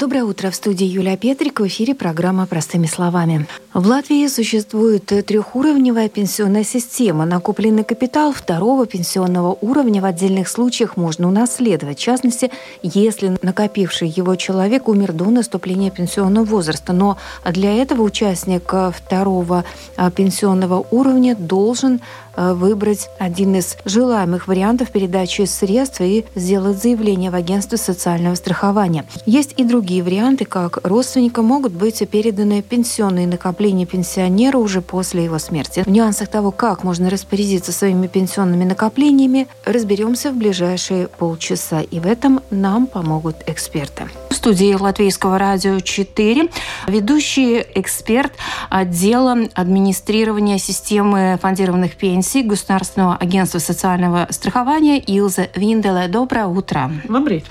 Доброе 0.00 0.24
утро. 0.24 0.50
В 0.50 0.54
студии 0.54 0.86
Юлия 0.86 1.18
Петрик. 1.18 1.60
В 1.60 1.66
эфире 1.66 1.94
программа 1.94 2.46
«Простыми 2.46 2.86
словами». 2.86 3.46
В 3.74 3.86
Латвии 3.86 4.26
существует 4.28 5.04
трехуровневая 5.04 6.08
пенсионная 6.08 6.64
система. 6.64 7.26
Накопленный 7.26 7.84
капитал 7.84 8.32
второго 8.32 8.86
пенсионного 8.86 9.58
уровня 9.60 10.00
в 10.00 10.06
отдельных 10.06 10.48
случаях 10.48 10.96
можно 10.96 11.28
унаследовать. 11.28 11.98
В 11.98 12.00
частности, 12.00 12.50
если 12.82 13.36
накопивший 13.42 14.08
его 14.08 14.36
человек 14.36 14.88
умер 14.88 15.12
до 15.12 15.26
наступления 15.26 15.90
пенсионного 15.90 16.46
возраста. 16.46 16.94
Но 16.94 17.18
для 17.44 17.74
этого 17.74 18.00
участник 18.00 18.72
второго 18.94 19.66
а, 19.96 20.10
пенсионного 20.10 20.82
уровня 20.90 21.36
должен 21.36 22.00
выбрать 22.36 23.08
один 23.18 23.56
из 23.56 23.76
желаемых 23.84 24.48
вариантов 24.48 24.90
передачи 24.90 25.42
средств 25.42 26.00
и 26.00 26.24
сделать 26.34 26.80
заявление 26.80 27.30
в 27.30 27.34
агентство 27.34 27.76
социального 27.76 28.34
страхования. 28.34 29.04
Есть 29.26 29.54
и 29.56 29.64
другие 29.64 30.02
варианты, 30.02 30.44
как 30.44 30.78
родственникам 30.86 31.46
могут 31.46 31.72
быть 31.72 32.06
переданы 32.08 32.62
пенсионные 32.62 33.26
накопления 33.26 33.86
пенсионера 33.86 34.58
уже 34.58 34.80
после 34.80 35.24
его 35.24 35.38
смерти. 35.38 35.82
В 35.84 35.90
нюансах 35.90 36.28
того, 36.28 36.50
как 36.50 36.84
можно 36.84 37.10
распорядиться 37.10 37.72
своими 37.72 38.06
пенсионными 38.06 38.64
накоплениями, 38.64 39.48
разберемся 39.64 40.30
в 40.30 40.36
ближайшие 40.36 41.08
полчаса. 41.08 41.80
И 41.80 42.00
в 42.00 42.06
этом 42.06 42.40
нам 42.50 42.86
помогут 42.86 43.36
эксперты. 43.46 44.08
В 44.30 44.34
студии 44.34 44.72
Латвийского 44.72 45.38
радио 45.38 45.80
4 45.80 46.48
ведущий 46.86 47.64
эксперт 47.74 48.32
отдела 48.70 49.36
администрирования 49.54 50.58
системы 50.58 51.38
фондированных 51.42 51.96
пенсий 51.96 52.19
России 52.20 52.42
Государственного 52.42 53.16
агентства 53.16 53.60
социального 53.60 54.26
страхования 54.28 54.98
Илза 54.98 55.48
Винделе. 55.54 56.06
Доброе 56.06 56.48
утро. 56.48 56.90
Добрый. 57.08 57.42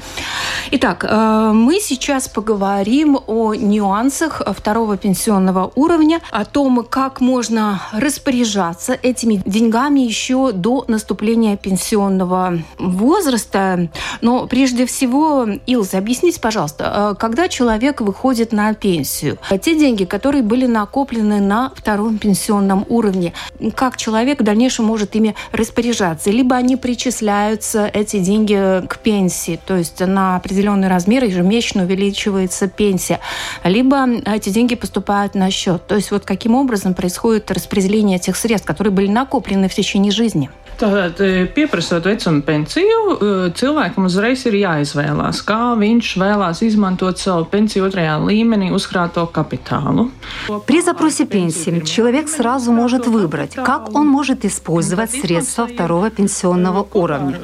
Итак, 0.70 1.03
э, 1.09 1.52
мы 1.56 1.80
сейчас 1.80 2.28
поговорим 2.28 3.17
о 3.25 3.56
нюансах 3.56 4.44
второго 4.56 4.95
пенсионного 4.95 5.72
уровня, 5.73 6.22
о 6.30 6.45
том, 6.45 6.86
как 6.88 7.20
можно 7.20 7.81
распоряжаться 7.92 8.95
этими 9.02 9.42
деньгами 9.44 10.02
еще 10.02 10.52
до 10.52 10.86
наступления 10.88 11.58
пенсионного 11.58 12.59
возраста. 12.78 13.90
Но 14.22 14.45
прежде 14.45 14.86
всего, 14.86 15.47
Илза, 15.66 15.97
объясните, 15.97 16.40
пожалуйста, 16.40 17.14
э, 17.14 17.20
когда 17.20 17.47
человек 17.47 18.02
выходит 18.02 18.52
на 18.52 18.75
пенсию, 18.75 19.40
те 19.64 19.75
деньги, 19.75 20.03
которые 20.03 20.44
были 20.44 20.67
накоплены 20.67 21.40
на 21.40 21.72
втором 21.75 22.20
пенсионном 22.20 22.86
уровне, 22.88 23.34
как 23.73 23.97
человек 23.97 24.42
в 24.42 24.44
дальнейшем 24.60 24.86
может 24.86 25.16
ими 25.16 25.36
распоряжаться. 25.54 26.32
Либо 26.32 26.58
они 26.58 26.76
причисляются, 26.76 27.90
эти 27.94 28.20
деньги, 28.20 28.86
к 28.88 28.98
пенсии, 29.00 29.58
то 29.66 29.78
есть 29.78 30.02
на 30.02 30.36
определенный 30.36 30.90
размер 30.90 31.24
ежемесячно 31.24 31.84
увеличивается 31.84 32.68
пенсия. 32.68 33.22
Либо 33.64 34.06
эти 34.26 34.50
деньги 34.50 34.76
поступают 34.76 35.34
на 35.34 35.50
счет. 35.50 35.88
То 35.88 35.96
есть 35.96 36.12
вот 36.12 36.26
каким 36.26 36.56
образом 36.56 36.94
происходит 36.94 37.50
распределение 37.52 38.18
этих 38.18 38.36
средств, 38.36 38.68
которые 38.68 38.92
были 38.92 39.08
накоплены 39.08 39.70
в 39.70 39.74
течение 39.74 40.12
жизни. 40.12 40.50
Tātad, 40.80 41.19
pieprasot 41.52 42.05
vecuma 42.08 42.39
pensiju, 42.39 43.17
cilvēkam 43.52 44.05
uzreiz 44.08 44.45
ir 44.47 44.55
jāizvēlās, 44.61 45.41
kā 45.44 45.75
viņš 45.75 46.11
vēlās 46.22 46.61
izmantot 46.63 47.19
savu 47.19 47.44
pensiju 47.52 47.89
otrajā 47.89 48.13
līmenī 48.23 48.69
uzkrāto 48.72 49.25
капиталу. 49.27 50.07
При 50.68 50.79
запросе 50.79 51.25
пенсии 51.25 51.81
человек 51.84 52.29
сразу 52.29 52.72
может 52.72 53.07
выбрать, 53.07 53.56
как 53.56 53.94
он 53.94 54.07
может 54.07 54.45
использовать 54.45 55.12
средства 55.12 55.68
второго 55.68 56.09
пенсионного 56.09 56.88
уровня. 56.94 57.35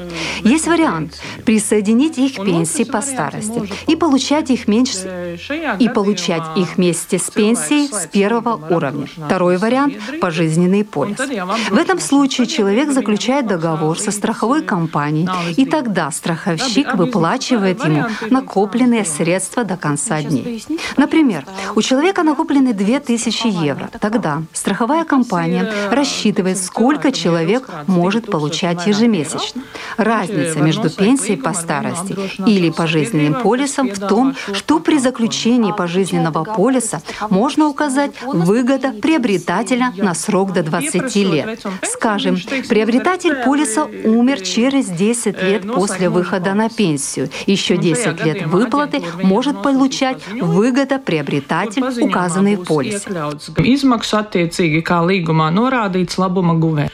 Есть 0.42 0.66
вариант 0.66 1.20
присоединить 1.44 2.16
их 2.16 2.36
к 2.36 2.44
пенсии 2.44 2.84
по 2.84 3.02
старости 3.02 3.68
и 3.86 3.96
получать 3.96 4.48
их 4.50 4.66
меньше 4.66 5.38
и 5.78 5.90
получать 5.90 6.56
их 6.56 6.78
вместе 6.78 7.18
с 7.18 7.30
пенсией 7.30 7.92
с 7.92 8.06
первого 8.06 8.56
уровня. 8.74 9.06
Второй 9.26 9.58
вариант– 9.58 9.94
пожизненный 10.22 10.84
полис. 10.84 11.18
В 11.18 11.76
этом 11.76 12.00
случае 12.00 12.46
человек 12.46 12.92
заключает 12.92 13.25
заключает 13.26 13.46
договор 13.48 13.98
со 13.98 14.12
страховой 14.12 14.62
компанией, 14.62 15.28
и 15.56 15.66
тогда 15.66 16.10
страховщик 16.12 16.94
выплачивает 16.94 17.84
ему 17.84 18.04
накопленные 18.30 19.04
средства 19.04 19.64
до 19.64 19.76
конца 19.76 20.22
дней. 20.22 20.64
Например, 20.96 21.44
у 21.74 21.82
человека 21.82 22.22
накоплены 22.22 22.72
2000 22.72 23.64
евро. 23.64 23.90
Тогда 24.00 24.42
страховая 24.52 25.04
компания 25.04 25.72
рассчитывает, 25.90 26.58
сколько 26.58 27.10
человек 27.10 27.68
может 27.88 28.30
получать 28.30 28.86
ежемесячно. 28.86 29.62
Разница 29.96 30.60
между 30.60 30.88
пенсией 30.88 31.36
по 31.36 31.52
старости 31.52 32.16
или 32.46 32.70
пожизненным 32.70 33.42
полисом 33.42 33.88
в 33.88 33.98
том, 33.98 34.36
что 34.52 34.78
при 34.78 34.98
заключении 34.98 35.72
пожизненного 35.72 36.44
полиса 36.44 37.00
можно 37.28 37.66
указать 37.66 38.12
выгода 38.22 38.92
приобретателя 38.92 39.92
на 39.96 40.14
срок 40.14 40.52
до 40.52 40.62
20 40.62 41.16
лет. 41.16 41.66
Скажем, 41.82 42.36
приобретатель 42.68 43.15
Обладатель 43.16 43.44
полиса 43.44 43.84
умер 44.04 44.40
через 44.42 44.88
10 44.88 45.42
лет 45.42 45.62
после 45.72 46.10
выхода 46.10 46.52
на 46.52 46.68
пенсию. 46.68 47.30
Еще 47.46 47.78
10 47.78 48.24
лет 48.24 48.46
выплаты 48.46 49.02
может 49.22 49.62
получать 49.62 50.18
выгода 50.40 50.98
приобретатель, 50.98 51.82
указанный 52.02 52.56
в 52.56 52.64
полисе. 52.64 53.08
Izmaksu 53.56 54.18
attiecīgi 54.20 54.82
kā 54.84 55.00
līgumā 55.06 55.48
norādīts 55.54 56.20
labuma 56.20 56.54
guvē. 56.60 56.90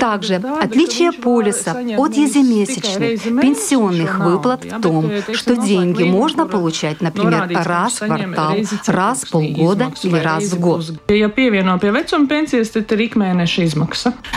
Также 0.00 0.34
отличие 0.60 1.12
полиса 1.12 1.72
от 1.96 2.14
ежемесячных 2.14 3.22
пенсионных 3.40 4.18
выплат 4.18 4.64
в 4.64 4.80
том, 4.80 5.10
что 5.32 5.56
деньги 5.56 6.02
можно 6.02 6.46
получать, 6.46 7.00
например, 7.00 7.48
раз 7.64 8.00
в 8.00 8.06
квартал, 8.06 8.56
раз 8.86 9.24
в 9.24 9.30
полгода 9.30 9.92
или 10.02 10.18
раз 10.18 10.44
в 10.52 10.60
год. 10.60 10.84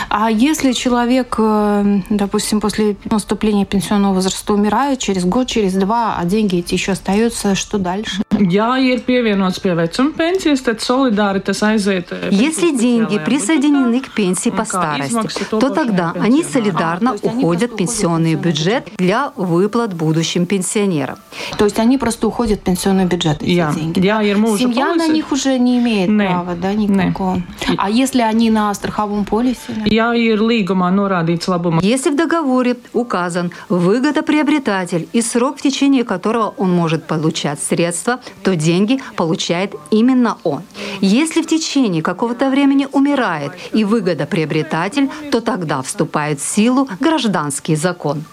А 0.09 0.31
если 0.31 0.71
человек, 0.71 1.35
э, 1.37 2.01
допустим, 2.09 2.61
после 2.61 2.95
наступления 3.09 3.65
пенсионного 3.65 4.13
возраста 4.15 4.53
умирает 4.53 4.99
через 4.99 5.25
год, 5.25 5.47
через 5.47 5.73
два, 5.73 6.15
а 6.17 6.25
деньги 6.25 6.57
эти 6.59 6.73
еще 6.73 6.93
остаются, 6.93 7.55
что 7.55 7.77
дальше? 7.77 8.25
Ja 8.39 8.77
ir 8.77 9.01
pievienots 9.05 9.59
pie 9.59 9.75
vecuma 9.75 10.11
pensijas, 10.17 10.61
tad 10.61 10.81
solidāri 10.83 11.39
tas 11.39 11.61
aiziet. 11.63 12.11
Если 12.31 12.75
деньги 12.75 13.17
присоединены 13.17 14.01
к 14.01 14.13
пенсии 14.13 14.49
по 14.49 14.65
старости, 14.65 15.45
то 15.49 15.69
тогда 15.69 16.13
они 16.19 16.43
солидарно 16.43 17.15
уходят 17.21 17.71
в 17.71 17.75
пенсионный 17.75 18.35
бюджет 18.35 18.89
для 18.97 19.31
выплат 19.35 19.93
будущим 19.93 20.45
пенсионерам. 20.45 21.17
То 21.57 21.65
есть 21.65 21.79
они 21.79 21.97
просто 21.97 22.27
уходят 22.27 22.59
в 22.59 22.63
пенсионный 22.63 23.05
бюджет, 23.05 23.41
эти 23.41 23.73
деньги? 23.73 23.99
Ir 23.99 24.57
Семья 24.57 24.95
на 24.95 25.07
них 25.07 25.31
уже 25.31 25.57
не 25.57 25.79
имеет 25.79 26.15
права, 26.15 26.55
да, 26.55 26.73
никакого? 26.73 27.41
А 27.77 27.89
если 27.89 28.21
они 28.21 28.44
на 28.49 28.73
страховом 28.73 29.25
полисе? 29.25 29.73
Ja 29.85 30.13
ir 30.15 30.39
līgumā 30.39 30.91
norādīts 30.91 31.47
labuma. 31.47 31.79
Если 31.81 32.09
в 32.09 32.15
договоре 32.15 32.77
указан 32.93 33.51
выгодоприобретатель 33.69 35.07
и 35.13 35.21
срок, 35.21 35.57
в 35.57 35.61
течение 35.61 36.03
которого 36.03 36.53
он 36.57 36.71
может 36.71 37.05
получать 37.05 37.59
средства, 37.61 38.19
то 38.43 38.55
деньги 38.55 38.99
получает 39.15 39.75
именно 39.91 40.37
он. 40.43 40.61
Если 41.01 41.41
в 41.41 41.47
течение 41.47 42.01
какого-то 42.01 42.49
времени 42.49 42.87
умирает 42.91 43.51
и 43.73 43.83
выгодоприобретатель, 43.83 45.09
то 45.31 45.41
тогда 45.41 45.81
вступает 45.81 46.39
в 46.39 46.45
силу 46.45 46.87
гражданский 46.99 47.75
закон. 47.75 48.23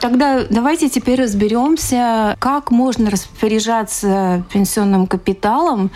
Тогда 0.00 0.40
давайте 0.50 0.88
теперь 0.88 1.22
разберемся, 1.22 2.36
как 2.38 2.70
можно 2.70 3.10
распоряжаться 3.10 4.44
пенсионным 4.52 5.06
капиталом. 5.06 5.90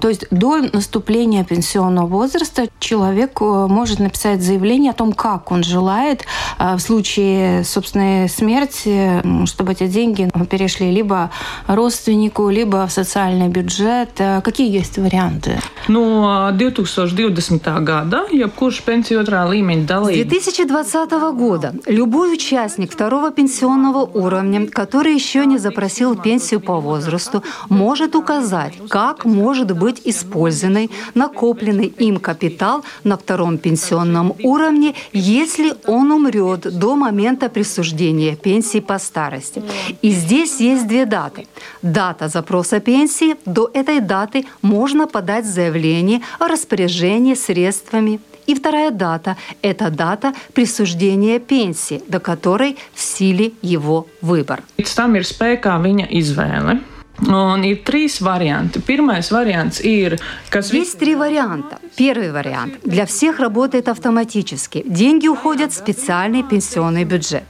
То 0.00 0.08
есть 0.08 0.26
до 0.30 0.58
наступления 0.58 1.25
пенсионного 1.44 2.06
возраста 2.06 2.66
человек 2.78 3.40
э, 3.40 3.66
может 3.68 3.98
написать 3.98 4.42
заявление 4.42 4.92
о 4.92 4.94
том, 4.94 5.12
как 5.12 5.50
он 5.50 5.62
желает 5.64 6.24
э, 6.58 6.76
в 6.76 6.80
случае 6.80 7.64
собственной 7.64 8.28
смерти, 8.28 9.22
чтобы 9.46 9.72
эти 9.72 9.86
деньги 9.86 10.30
перешли 10.50 10.90
либо 10.90 11.30
родственнику, 11.66 12.48
либо 12.48 12.86
в 12.86 12.92
социальный 12.92 13.48
бюджет. 13.48 14.10
Э, 14.18 14.40
какие 14.42 14.70
есть 14.70 14.98
варианты? 14.98 15.58
No 15.88 16.52
2020. 16.52 17.66
года 17.84 18.24
jebkurš 18.32 18.80
pensiju 18.86 19.20
otrā 19.22 19.44
līmeņa 19.50 19.86
dalībnieks. 19.86 20.28
2020 20.28 21.10
года 21.36 21.74
любой 21.86 22.34
участник 22.34 22.92
второго 22.92 23.30
пенсионного 23.30 24.04
уровня, 24.04 24.66
который 24.66 25.14
еще 25.14 25.46
не 25.46 25.58
запросил 25.58 26.16
пенсию 26.16 26.60
по 26.60 26.80
возрасту, 26.80 27.42
может 27.68 28.14
указать, 28.14 28.74
как 28.88 29.24
может 29.24 29.76
быть 29.76 30.00
использованной 30.04 30.90
накопленный 31.16 31.92
им 31.98 32.18
капитал 32.18 32.84
на 33.02 33.16
втором 33.16 33.58
пенсионном 33.58 34.34
уровне, 34.44 34.94
если 35.12 35.74
он 35.86 36.12
умрет 36.12 36.78
до 36.78 36.94
момента 36.94 37.48
присуждения 37.48 38.36
пенсии 38.36 38.80
по 38.80 38.98
старости. 38.98 39.62
И 40.02 40.10
здесь 40.10 40.60
есть 40.60 40.86
две 40.86 41.06
даты. 41.06 41.46
Дата 41.82 42.28
запроса 42.28 42.78
пенсии. 42.80 43.34
До 43.44 43.68
этой 43.74 44.00
даты 44.00 44.46
можно 44.62 45.08
подать 45.08 45.46
заявление 45.46 46.20
о 46.38 46.46
распоряжении 46.46 47.34
средствами 47.34 48.20
и 48.46 48.54
вторая 48.54 48.90
дата– 48.90 49.36
это 49.62 49.90
дата 49.90 50.32
присуждения 50.54 51.38
пенсии, 51.38 52.02
до 52.08 52.20
которой 52.20 52.76
в 52.94 53.00
силе 53.00 53.52
его 53.62 54.06
выбор. 54.22 54.62
Tam 54.78 55.16
ir 55.18 55.26
spēkā 55.26 55.74
viņa 55.82 56.06
izvēle. 56.10 56.78
Ir 57.18 57.82
trīs 57.82 58.20
varianti. 58.20 58.80
Pirmais 58.80 59.30
variants 59.30 59.80
ir, 59.80 60.18
kas 60.50 60.72
Есть 60.72 60.98
три 60.98 61.14
варианта. 61.14 61.78
Первый 61.96 62.30
вариант. 62.30 62.74
Для 62.84 63.06
всех 63.06 63.40
работает 63.40 63.88
автоматически. 63.88 64.84
Деньги 64.86 65.26
уходят 65.26 65.72
в 65.72 65.76
специальный 65.76 66.42
пенсионный 66.42 67.04
бюджет. 67.04 67.44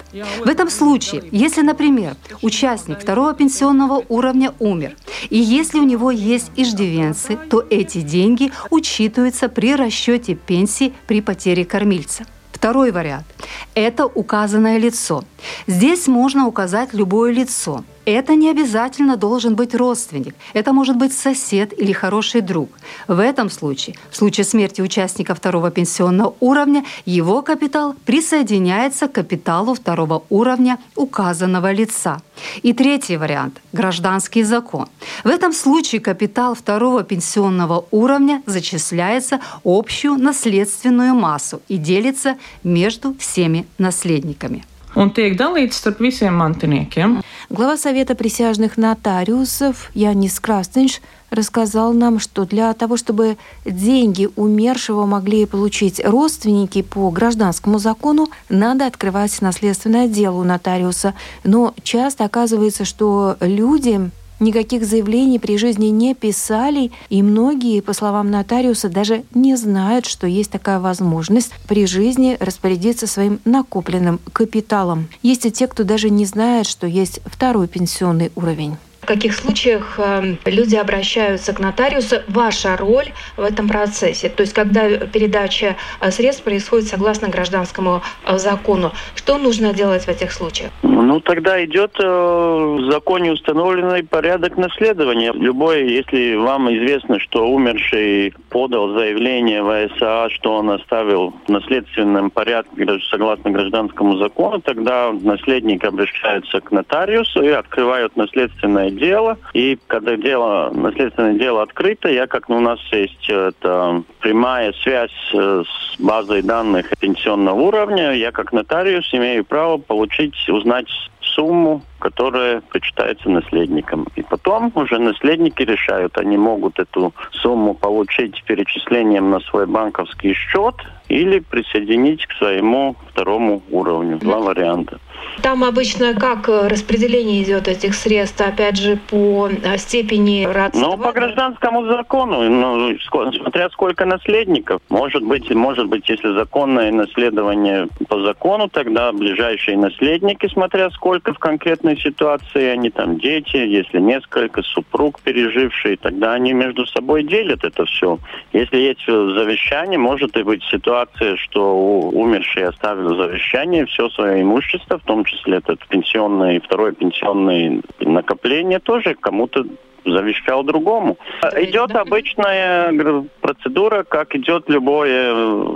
В 0.45 0.49
этом 0.49 0.71
случае, 0.71 1.25
если, 1.33 1.63
например, 1.63 2.15
участник 2.43 3.01
второго 3.01 3.35
пенсионного 3.35 4.05
уровня 4.09 4.53
умер, 4.61 4.95
и 5.31 5.39
если 5.39 5.79
у 5.79 5.85
него 5.85 6.11
есть 6.13 6.51
иждивенцы, 6.57 7.37
то 7.51 7.65
эти 7.69 8.03
деньги 8.03 8.53
учитываются 8.71 9.49
при 9.49 9.75
расчете 9.75 10.35
пенсии 10.37 10.93
при 11.09 11.21
потере 11.21 11.65
кормильца. 11.65 12.25
Второй 12.67 12.91
вариант– 12.91 13.27
это 13.77 14.07
указанное 14.07 14.79
лицо. 14.79 15.23
Здесь 15.69 16.09
можно 16.09 16.49
указать 16.49 16.95
любое 16.95 17.31
лицо– 17.33 17.85
это 18.07 18.37
не 18.37 18.51
обязательно 18.51 19.17
должен 19.17 19.57
быть 19.57 19.75
родственник. 19.75 20.35
Это 20.55 20.73
может 20.73 20.97
быть 20.97 21.13
сосед 21.13 21.73
или 21.77 21.93
хороший 21.93 22.41
друг. 22.41 22.71
В 23.09 23.19
этом 23.19 23.51
случае, 23.51 23.97
в 24.11 24.17
случае 24.17 24.45
смерти 24.45 24.81
участника 24.81 25.35
второго 25.35 25.71
пенсионного 25.71 26.35
уровня, 26.39 26.85
его 27.05 27.43
капитал 27.43 27.95
присоединяется 28.05 29.09
к 29.09 29.13
капиталу 29.13 29.75
второго 29.75 30.23
уровня 30.31 30.79
указанного 30.95 31.73
лица. 31.73 32.19
И 32.63 32.73
третий 32.73 33.17
вариант– 33.17 33.61
гражданский 33.73 34.45
закон. 34.45 34.87
В 35.25 35.29
этом 35.29 35.53
случае 35.53 36.01
капитал 36.01 36.55
второго 36.55 37.03
пенсионного 37.03 37.87
уровня 37.91 38.41
зачисляется 38.47 39.41
общую 39.65 40.15
наследственную 40.15 41.15
массу 41.15 41.61
и 41.67 41.77
делится 41.77 42.37
между 42.65 43.15
всеми 43.15 43.67
наследниками 43.79 44.65
un 44.97 45.13
tiek 45.13 45.37
dalīts 45.37 45.77
starp 45.77 46.01
visiem 46.01 46.35
mantiniekiem. 46.35 47.21
Глава 47.51 47.77
Совета 47.77 48.15
присяжных 48.15 48.77
нотариусов 48.77 49.91
Янис 49.95 50.41
Крастенш 50.41 51.01
рассказал 51.31 51.93
нам, 51.93 52.19
что 52.19 52.45
для 52.45 52.73
того, 52.73 52.97
чтобы 52.97 53.37
деньги 53.65 54.29
умершего 54.37 55.07
могли 55.07 55.45
получить 55.45 56.01
родственники 56.05 56.83
по 56.83 57.11
гражданскому 57.11 57.79
закону, 57.79 58.29
надо 58.49 58.87
открывать 58.87 59.41
наследственное 59.43 60.09
дело 60.09 60.37
у 60.37 60.45
нотариуса. 60.45 61.15
Но 61.45 61.75
часто 61.83 62.25
оказывается, 62.25 62.85
что 62.85 63.37
люди 63.41 64.11
никаких 64.41 64.85
заявлений 64.85 65.39
при 65.39 65.57
жизни 65.57 65.87
не 65.87 66.15
писали, 66.15 66.91
и 67.09 67.23
многие, 67.23 67.81
по 67.81 67.93
словам 67.93 68.31
нотариуса, 68.31 68.89
даже 68.89 69.25
не 69.35 69.57
знают, 69.57 70.07
что 70.07 70.27
есть 70.27 70.51
такая 70.51 70.81
возможность 70.81 71.53
при 71.69 71.87
жизни 71.87 72.37
распорядиться 72.41 73.07
своим 73.07 73.41
накопленным 73.45 74.21
капиталом. 74.33 75.09
Есть 75.23 75.47
и 75.47 75.51
те, 75.51 75.67
кто 75.67 75.85
даже 75.85 76.11
не 76.11 76.25
знает, 76.25 76.67
что 76.67 76.87
есть 76.87 77.21
второй 77.25 77.69
пенсионный 77.69 78.33
уровень. 78.35 78.77
В 79.07 79.09
каких 79.09 79.37
случаях 79.37 80.01
эм, 80.01 80.37
люди 80.45 80.75
обращаются 80.75 81.53
к 81.55 81.61
нотариусу? 81.61 82.17
Ваша 82.27 82.77
роль 82.77 83.07
в 83.37 83.43
этом 83.45 83.69
процессе? 83.69 84.29
То 84.29 84.41
есть, 84.41 84.53
когда 84.53 84.99
передача 85.07 85.77
э, 86.01 86.11
средств 86.11 86.43
происходит 86.43 86.89
согласно 86.89 87.29
гражданскому 87.29 88.03
э, 88.27 88.37
закону, 88.37 88.91
что 89.15 89.39
нужно 89.39 89.73
делать 89.73 90.07
в 90.07 90.09
этих 90.09 90.33
случаях? 90.33 90.73
Ну, 90.83 91.21
тогда 91.21 91.65
идет 91.65 91.93
э, 92.01 92.05
в 92.05 92.91
законе 92.91 93.31
установленный 93.31 94.03
порядок 94.03 94.57
наследования. 94.57 95.33
Любой, 95.33 95.89
если 95.89 96.35
вам 96.35 96.69
известно, 96.75 97.21
что 97.21 97.47
умерший 97.47 98.35
подал 98.49 98.89
заявление 98.89 99.63
в 99.63 99.89
СА, 100.01 100.31
что 100.31 100.57
он 100.57 100.71
оставил 100.71 101.33
в 101.47 101.49
наследственном 101.49 102.31
порядке 102.31 102.85
согласно 103.09 103.53
гражданскому 103.53 104.17
закону, 104.17 104.61
тогда 104.61 105.13
наследник 105.13 105.85
обращается 105.85 106.61
к 106.61 106.73
нотариусу 106.73 107.45
и 107.45 107.51
открывают 107.51 108.17
наследственное 108.17 108.96
дело. 108.97 109.39
И 109.53 109.79
когда 109.87 110.17
дело, 110.17 110.71
наследственное 110.75 111.35
дело 111.35 111.63
открыто, 111.63 112.09
я 112.09 112.27
как 112.27 112.49
ну, 112.49 112.57
у 112.57 112.61
нас 112.61 112.81
есть 112.93 113.29
это, 113.29 114.03
прямая 114.21 114.73
связь 114.73 115.11
э, 115.35 115.63
с 115.65 116.01
базой 116.01 116.43
данных 116.43 116.91
пенсионного 116.99 117.61
уровня, 117.61 118.13
я 118.13 118.33
как 118.33 118.53
нотариус 118.53 119.13
имею 119.13 119.45
право 119.45 119.79
получить, 119.79 120.37
узнать 120.49 120.89
сумму, 121.21 121.83
которая 121.99 122.61
причитается 122.61 123.29
наследникам. 123.29 124.07
И 124.17 124.23
потом 124.23 124.73
уже 124.75 124.99
наследники 124.99 125.63
решают, 125.63 126.19
они 126.19 126.37
могут 126.37 126.79
эту 126.79 127.13
сумму 127.31 127.75
получить 127.75 128.43
перечислением 128.45 129.31
на 129.31 129.41
свой 129.41 129.67
банковский 129.67 130.35
счет 130.35 130.75
или 131.09 131.39
присоединить 131.39 132.27
к 132.27 132.33
своему 132.33 132.97
второму 133.11 133.63
уровню. 133.71 134.19
Два 134.19 134.39
варианта. 134.39 134.99
Там 135.43 135.65
обычно 135.65 136.15
как 136.15 136.49
э, 136.49 136.69
распределение 136.69 137.43
идет 137.43 137.69
этих 137.69 137.95
средств, 137.95 138.41
опять 138.41 138.77
же, 138.79 138.99
по 139.11 139.49
э, 139.49 139.77
степени 139.79 140.45
родства? 140.45 140.81
Ну, 140.81 140.97
по 140.97 141.13
гражданскому 141.13 141.87
закону, 141.87 142.43
ну, 142.49 142.97
смотря 143.33 143.69
сколько 143.71 144.07
наследников. 144.07 144.81
Может 144.89 145.23
быть, 145.23 145.51
может 145.51 145.89
быть, 145.89 146.09
если 146.09 146.35
законное 146.35 146.91
наследование 146.91 147.87
по 148.09 148.23
закону, 148.23 148.69
тогда 148.69 149.13
ближайшие 149.13 149.77
наследники, 149.77 150.49
смотря 150.49 150.91
сколько 150.91 151.35
в 151.35 151.39
конкретной 151.87 151.97
ситуации, 151.97 152.65
они 152.65 152.91
там 152.91 153.19
дети, 153.19 153.57
если 153.57 154.01
несколько, 154.01 154.63
супруг 154.63 155.21
переживший, 155.23 155.97
тогда 155.97 156.35
они 156.35 156.53
между 156.53 156.87
собой 156.87 157.23
делят 157.23 157.65
это 157.65 157.85
все. 157.85 158.19
Если 158.53 158.77
есть 158.79 159.07
завещание, 159.07 159.99
может 159.99 160.37
и 160.37 160.43
быть 160.43 160.63
ситуация, 160.65 161.37
что 161.37 161.75
умерший 162.13 162.65
оставил 162.65 163.17
завещание, 163.17 163.87
все 163.87 164.09
свое 164.11 164.43
имущество, 164.43 164.99
в 164.99 165.05
том 165.05 165.25
числе 165.25 165.59
этот 165.59 165.87
пенсионный, 165.89 166.61
второе 166.61 166.93
пенсионное 166.93 167.81
накопление 168.01 168.79
тоже 168.79 169.15
кому-то 169.15 169.65
завещал 170.07 170.63
другому. 170.63 171.19
Идет 171.57 171.95
обычная 171.95 172.93
процедура, 173.41 174.05
как 174.05 174.35
идет 174.35 174.69
любое, 174.69 175.35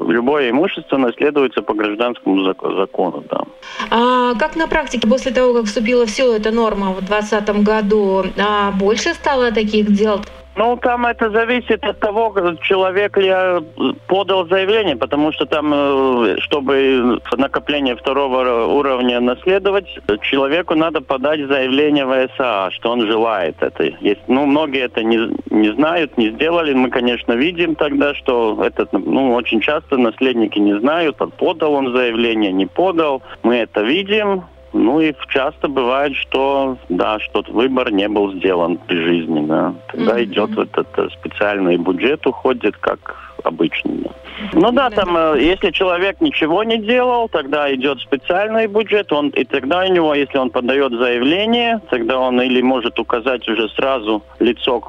любое 0.09 0.51
имущество, 0.51 0.97
наследуется 0.97 1.63
по 1.63 1.75
гражданскому 1.75 2.45
закону. 2.45 3.25
Да. 3.31 3.43
А 3.91 4.35
как 4.35 4.57
на 4.57 4.67
практике, 4.67 5.09
после 5.09 5.33
того, 5.33 5.55
как 5.55 5.65
вступила 5.65 6.07
в 6.07 6.11
силу 6.11 6.33
эта 6.35 6.51
норма 6.51 6.93
в 6.93 7.01
2020 7.05 7.63
году, 7.65 8.25
а 8.39 8.71
больше 8.73 9.15
стало 9.15 9.53
таких 9.53 9.93
дел? 9.93 10.21
Ну, 10.61 10.77
там 10.77 11.07
это 11.07 11.31
зависит 11.31 11.83
от 11.85 12.01
того, 12.01 12.35
человек 12.61 13.17
ли 13.17 13.33
э, 13.35 13.63
подал 14.07 14.47
заявление, 14.47 14.95
потому 14.95 15.33
что 15.33 15.47
там, 15.47 15.73
э, 15.73 16.37
чтобы 16.41 17.19
накопление 17.39 17.97
второго 17.97 18.67
уровня 18.67 19.21
наследовать, 19.21 19.89
человеку 20.21 20.75
надо 20.75 21.01
подать 21.01 21.41
заявление 21.49 22.05
в 22.05 22.29
СА, 22.37 22.71
что 22.73 22.91
он 22.91 23.07
желает 23.07 23.57
это. 23.63 23.85
Есть, 24.03 24.21
ну, 24.29 24.45
многие 24.45 24.83
это 24.83 25.03
не, 25.03 25.31
не 25.49 25.73
знают, 25.73 26.19
не 26.19 26.29
сделали. 26.33 26.75
Мы, 26.75 26.91
конечно, 26.91 27.33
видим 27.33 27.75
тогда, 27.75 28.15
что 28.15 28.63
это, 28.63 28.87
ну, 28.93 29.33
очень 29.33 29.63
часто 29.63 29.97
наследники 29.97 30.59
не 30.59 30.79
знают, 30.79 31.17
подал 31.39 31.73
он 31.73 31.97
заявление, 31.97 32.53
не 32.53 32.67
подал. 32.67 33.23
Мы 33.43 33.57
это 33.57 33.81
видим, 33.81 34.45
ну 34.73 35.01
и 35.01 35.15
часто 35.29 35.69
бывает, 35.69 36.15
что 36.17 36.79
да, 36.89 37.19
что 37.19 37.45
выбор 37.49 37.91
не 37.93 38.09
был 38.09 38.33
сделан 38.35 38.79
при 38.79 38.97
жизни, 38.97 39.47
да. 39.47 39.75
Тогда 39.89 40.19
mm-hmm. 40.19 40.25
идет 40.25 40.51
вот 40.55 40.69
этот 40.79 41.13
специальный 41.13 41.77
бюджет 41.77 42.27
уходит, 42.27 42.77
как 42.77 43.17
обычно. 43.45 43.93
Да. 44.05 44.11
Ну 44.53 44.73
да, 44.73 44.91
там, 44.91 45.17
э, 45.17 45.41
если 45.41 45.71
человек 45.71 46.21
ничего 46.21 46.65
не 46.65 46.79
делал, 46.79 47.29
тогда 47.29 47.73
идет 47.75 48.01
специальный 48.01 48.67
бюджет, 48.67 49.13
он, 49.13 49.29
и 49.31 49.45
тогда 49.45 49.85
у 49.85 49.93
него, 49.93 50.15
если 50.15 50.39
он 50.39 50.51
подает 50.51 50.93
заявление, 50.93 51.81
тогда 51.91 52.19
он 52.19 52.41
или 52.41 52.63
может 52.63 52.99
указать 52.99 53.49
уже 53.49 53.69
сразу 53.71 54.23
лицо, 54.39 54.83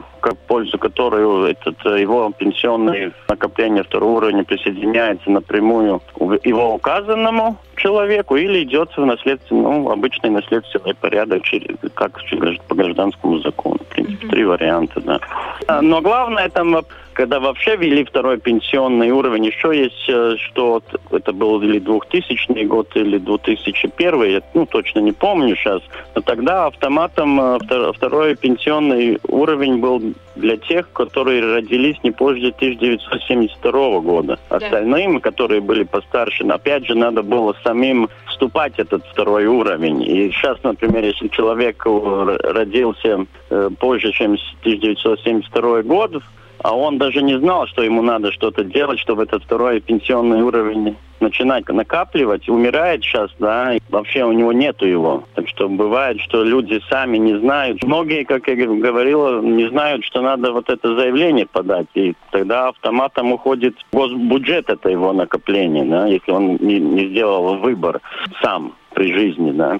пользу 0.47 0.77
которого 0.77 1.47
этот, 1.47 1.75
э, 1.85 2.01
его 2.01 2.31
пенсионное 2.37 3.11
накопление 3.27 3.83
второго 3.83 4.17
уровня 4.17 4.43
присоединяется 4.43 5.29
напрямую 5.29 6.01
его 6.43 6.75
указанному 6.75 7.57
человеку 7.75 8.35
или 8.35 8.63
идет 8.63 8.95
в 8.95 9.05
наследственный, 9.05 9.61
ну, 9.61 9.89
обычный 9.89 10.29
наследственный 10.29 10.93
порядок, 10.93 11.43
через, 11.43 11.75
как 11.93 12.19
по 12.67 12.75
гражданскому 12.75 13.39
закону. 13.39 13.77
В 13.77 13.93
принципе, 13.93 14.27
mm-hmm. 14.27 14.29
три 14.29 14.45
варианта, 14.45 15.01
да. 15.01 15.19
А, 15.67 15.81
но 15.81 16.01
главное 16.01 16.49
там 16.49 16.83
когда 17.13 17.39
вообще 17.39 17.75
ввели 17.75 18.03
второй 18.03 18.37
пенсионный 18.37 19.11
уровень, 19.11 19.45
еще 19.45 19.77
есть, 19.77 20.05
э, 20.07 20.35
что 20.37 20.81
это 21.11 21.33
был 21.33 21.61
или 21.61 21.79
2000 21.79 22.63
год, 22.65 22.89
или 22.95 23.17
2001, 23.17 24.23
я 24.23 24.41
ну, 24.53 24.65
точно 24.65 24.99
не 24.99 25.11
помню 25.11 25.55
сейчас, 25.55 25.81
но 26.15 26.21
тогда 26.21 26.67
автоматом 26.67 27.39
э, 27.39 27.59
второй 27.93 28.35
пенсионный 28.35 29.19
уровень 29.27 29.77
был 29.79 30.01
для 30.35 30.57
тех, 30.57 30.91
которые 30.91 31.41
родились 31.55 31.97
не 32.03 32.11
позже 32.11 32.47
1972 32.49 33.99
года. 33.99 34.39
Остальным, 34.49 35.19
которые 35.19 35.61
были 35.61 35.83
постарше, 35.83 36.43
опять 36.45 36.85
же, 36.85 36.95
надо 36.95 37.21
было 37.23 37.55
самим 37.63 38.09
вступать 38.27 38.75
в 38.75 38.79
этот 38.79 39.05
второй 39.07 39.45
уровень. 39.45 40.03
И 40.03 40.31
сейчас, 40.31 40.57
например, 40.63 41.03
если 41.03 41.27
человек 41.27 41.83
родился 41.85 43.25
э, 43.49 43.69
позже, 43.79 44.11
чем 44.11 44.37
1972 44.61 45.83
год, 45.83 46.21
а 46.63 46.75
он 46.75 46.97
даже 46.97 47.21
не 47.21 47.37
знал, 47.39 47.67
что 47.67 47.83
ему 47.83 48.01
надо 48.01 48.31
что-то 48.31 48.63
делать, 48.63 48.99
чтобы 48.99 49.23
этот 49.23 49.43
второй 49.43 49.79
пенсионный 49.79 50.41
уровень 50.41 50.95
начинать 51.21 51.67
накапливать, 51.69 52.49
умирает 52.49 53.03
сейчас, 53.03 53.31
да, 53.39 53.75
и 53.75 53.79
вообще 53.89 54.23
у 54.23 54.31
него 54.31 54.51
нету 54.51 54.85
его. 54.85 55.23
Так 55.35 55.47
что 55.47 55.69
бывает, 55.69 56.19
что 56.19 56.43
люди 56.43 56.81
сами 56.89 57.17
не 57.17 57.39
знают. 57.39 57.83
Многие, 57.83 58.23
как 58.23 58.47
я 58.47 58.55
говорила, 58.55 59.41
не 59.41 59.69
знают, 59.69 60.03
что 60.05 60.21
надо 60.21 60.51
вот 60.51 60.69
это 60.69 60.95
заявление 60.95 61.45
подать, 61.45 61.87
и 61.93 62.15
тогда 62.31 62.69
автоматом 62.69 63.31
уходит 63.31 63.75
госбюджет 63.91 64.69
это 64.69 64.89
его 64.89 65.13
накопление, 65.13 65.85
да, 65.85 66.07
если 66.07 66.31
он 66.31 66.57
не, 66.57 66.79
не 66.79 67.07
сделал 67.09 67.57
выбор 67.57 68.01
сам 68.41 68.73
при 68.93 69.13
жизни, 69.13 69.51
да. 69.51 69.79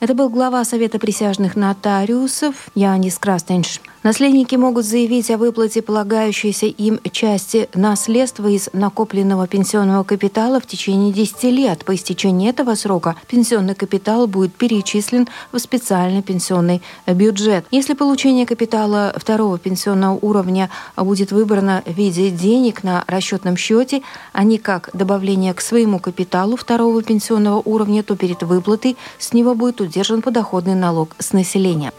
Это 0.00 0.14
был 0.14 0.30
глава 0.30 0.64
Совета 0.64 0.98
присяжных 0.98 1.56
нотариусов 1.56 2.54
Янис 2.74 3.18
Крастенш. 3.18 3.80
Наследники 4.02 4.54
могут 4.54 4.86
заявить 4.86 5.30
о 5.30 5.36
выплате 5.36 5.82
полагающейся 5.82 6.64
им 6.64 7.00
части 7.12 7.68
наследства 7.74 8.48
из 8.48 8.70
накопленного 8.72 9.46
пенсионного 9.46 10.04
капитала 10.04 10.58
в 10.58 10.66
течение 10.66 11.12
10 11.12 11.44
лет. 11.44 11.84
По 11.84 11.94
истечении 11.94 12.48
этого 12.48 12.76
срока 12.76 13.14
пенсионный 13.28 13.74
капитал 13.74 14.26
будет 14.26 14.54
перечислен 14.54 15.28
в 15.52 15.58
специальный 15.58 16.22
пенсионный 16.22 16.80
бюджет. 17.06 17.66
Если 17.70 17.92
получение 17.92 18.46
капитала 18.46 19.12
второго 19.18 19.58
пенсионного 19.58 20.18
уровня 20.22 20.70
будет 20.96 21.30
выбрано 21.30 21.82
в 21.84 21.92
виде 21.92 22.30
денег 22.30 22.82
на 22.82 23.04
расчетном 23.06 23.58
счете, 23.58 24.00
а 24.32 24.44
не 24.44 24.56
как 24.56 24.88
добавление 24.94 25.52
к 25.52 25.60
своему 25.60 25.98
капиталу 25.98 26.56
второго 26.56 27.02
пенсионного 27.02 27.60
уровня, 27.62 28.02
то 28.02 28.16
перед 28.16 28.42
выплатой 28.44 28.96
с 29.18 29.34
него 29.34 29.54
будет 29.54 29.82
удержан 29.82 30.22
подоходный 30.22 30.74
налог 30.74 31.14
с 31.18 31.34
населения. 31.34 31.92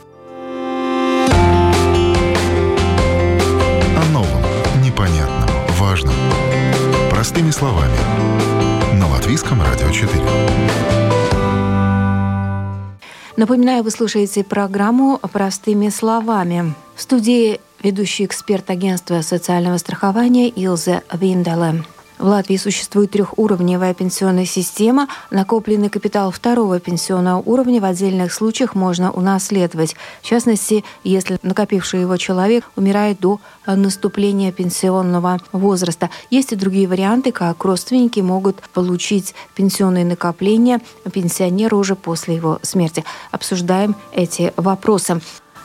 Простыми 7.41 7.51
словами. 7.51 9.00
На 9.00 9.07
Латвийском 9.07 9.63
радио 9.63 9.89
4. 9.89 10.12
Напоминаю, 13.36 13.81
вы 13.81 13.89
слушаете 13.89 14.43
программу 14.43 15.17
«Простыми 15.17 15.89
словами». 15.89 16.75
В 16.95 17.01
студии 17.01 17.60
ведущий 17.81 18.25
эксперт 18.25 18.69
агентства 18.69 19.21
социального 19.21 19.77
страхования 19.79 20.50
Илзе 20.50 21.01
Винделе. 21.12 21.83
В 22.21 22.25
Латвии 22.25 22.55
существует 22.55 23.09
трехуровневая 23.09 23.95
пенсионная 23.95 24.45
система. 24.45 25.07
Накопленный 25.31 25.89
капитал 25.89 26.29
второго 26.29 26.79
пенсионного 26.79 27.41
уровня 27.41 27.81
в 27.81 27.85
отдельных 27.85 28.31
случаях 28.31 28.75
можно 28.75 29.11
унаследовать. 29.11 29.95
В 30.21 30.27
частности, 30.27 30.85
если 31.03 31.39
накопивший 31.41 32.01
его 32.01 32.17
человек 32.17 32.69
умирает 32.75 33.19
до 33.19 33.39
наступления 33.65 34.51
пенсионного 34.51 35.39
возраста. 35.51 36.11
Есть 36.29 36.51
и 36.51 36.55
другие 36.55 36.87
варианты, 36.87 37.31
как 37.31 37.63
родственники 37.65 38.19
могут 38.19 38.57
получить 38.71 39.33
пенсионные 39.55 40.05
накопления 40.05 40.79
пенсионера 41.11 41.75
уже 41.75 41.95
после 41.95 42.35
его 42.35 42.59
смерти. 42.61 43.03
Обсуждаем 43.31 43.95
эти 44.13 44.53
вопросы. 44.57 45.21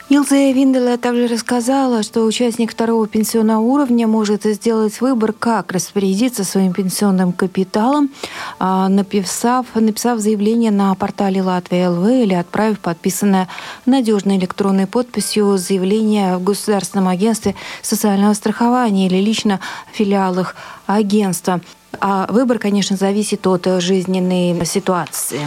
Илза 0.09 0.35
Винделя 0.53 0.97
также 0.97 1.27
рассказала, 1.27 2.01
что 2.01 2.23
участник 2.23 2.71
второго 2.71 3.07
пенсионного 3.07 3.59
уровня 3.59 4.07
может 4.07 4.45
сделать 4.45 5.01
выбор, 5.01 5.33
как 5.33 5.73
распорядиться 5.73 6.45
своим 6.45 6.71
пенсионным 6.71 7.33
капиталом, 7.33 8.09
а, 8.57 8.87
написав, 8.87 9.65
написав 9.75 10.19
заявление 10.19 10.71
на 10.71 10.95
портале 10.95 11.41
Латвия 11.41 11.89
ЛВ 11.89 12.07
или 12.09 12.33
отправив 12.35 12.79
подписанное 12.79 13.49
надежной 13.85 14.37
электронной 14.37 14.87
подписью 14.87 15.57
заявление 15.57 16.37
в 16.37 16.43
Государственном 16.43 17.09
агентстве 17.09 17.55
социального 17.81 18.33
страхования 18.33 19.07
или 19.07 19.17
лично 19.17 19.59
в 19.91 19.97
филиалах 19.97 20.55
агентства. 20.85 21.59
А 21.99 22.27
выбор, 22.31 22.59
конечно, 22.59 22.95
зависит 22.95 23.45
от 23.45 23.67
жизненной 23.81 24.65
ситуации. 24.65 25.41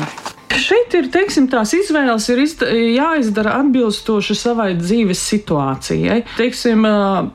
Šeit 0.56 0.94
ir 0.98 1.10
teiksim, 1.12 1.50
tās 1.52 1.74
izvēles 1.76 2.26
ir 2.32 2.40
izd 2.42 2.64
jāizdara 2.70 3.58
atbilstoši 3.60 4.36
savai 4.40 4.70
dzīves 4.80 5.22
situācijai. 5.32 6.22
Teiksim, 6.38 6.88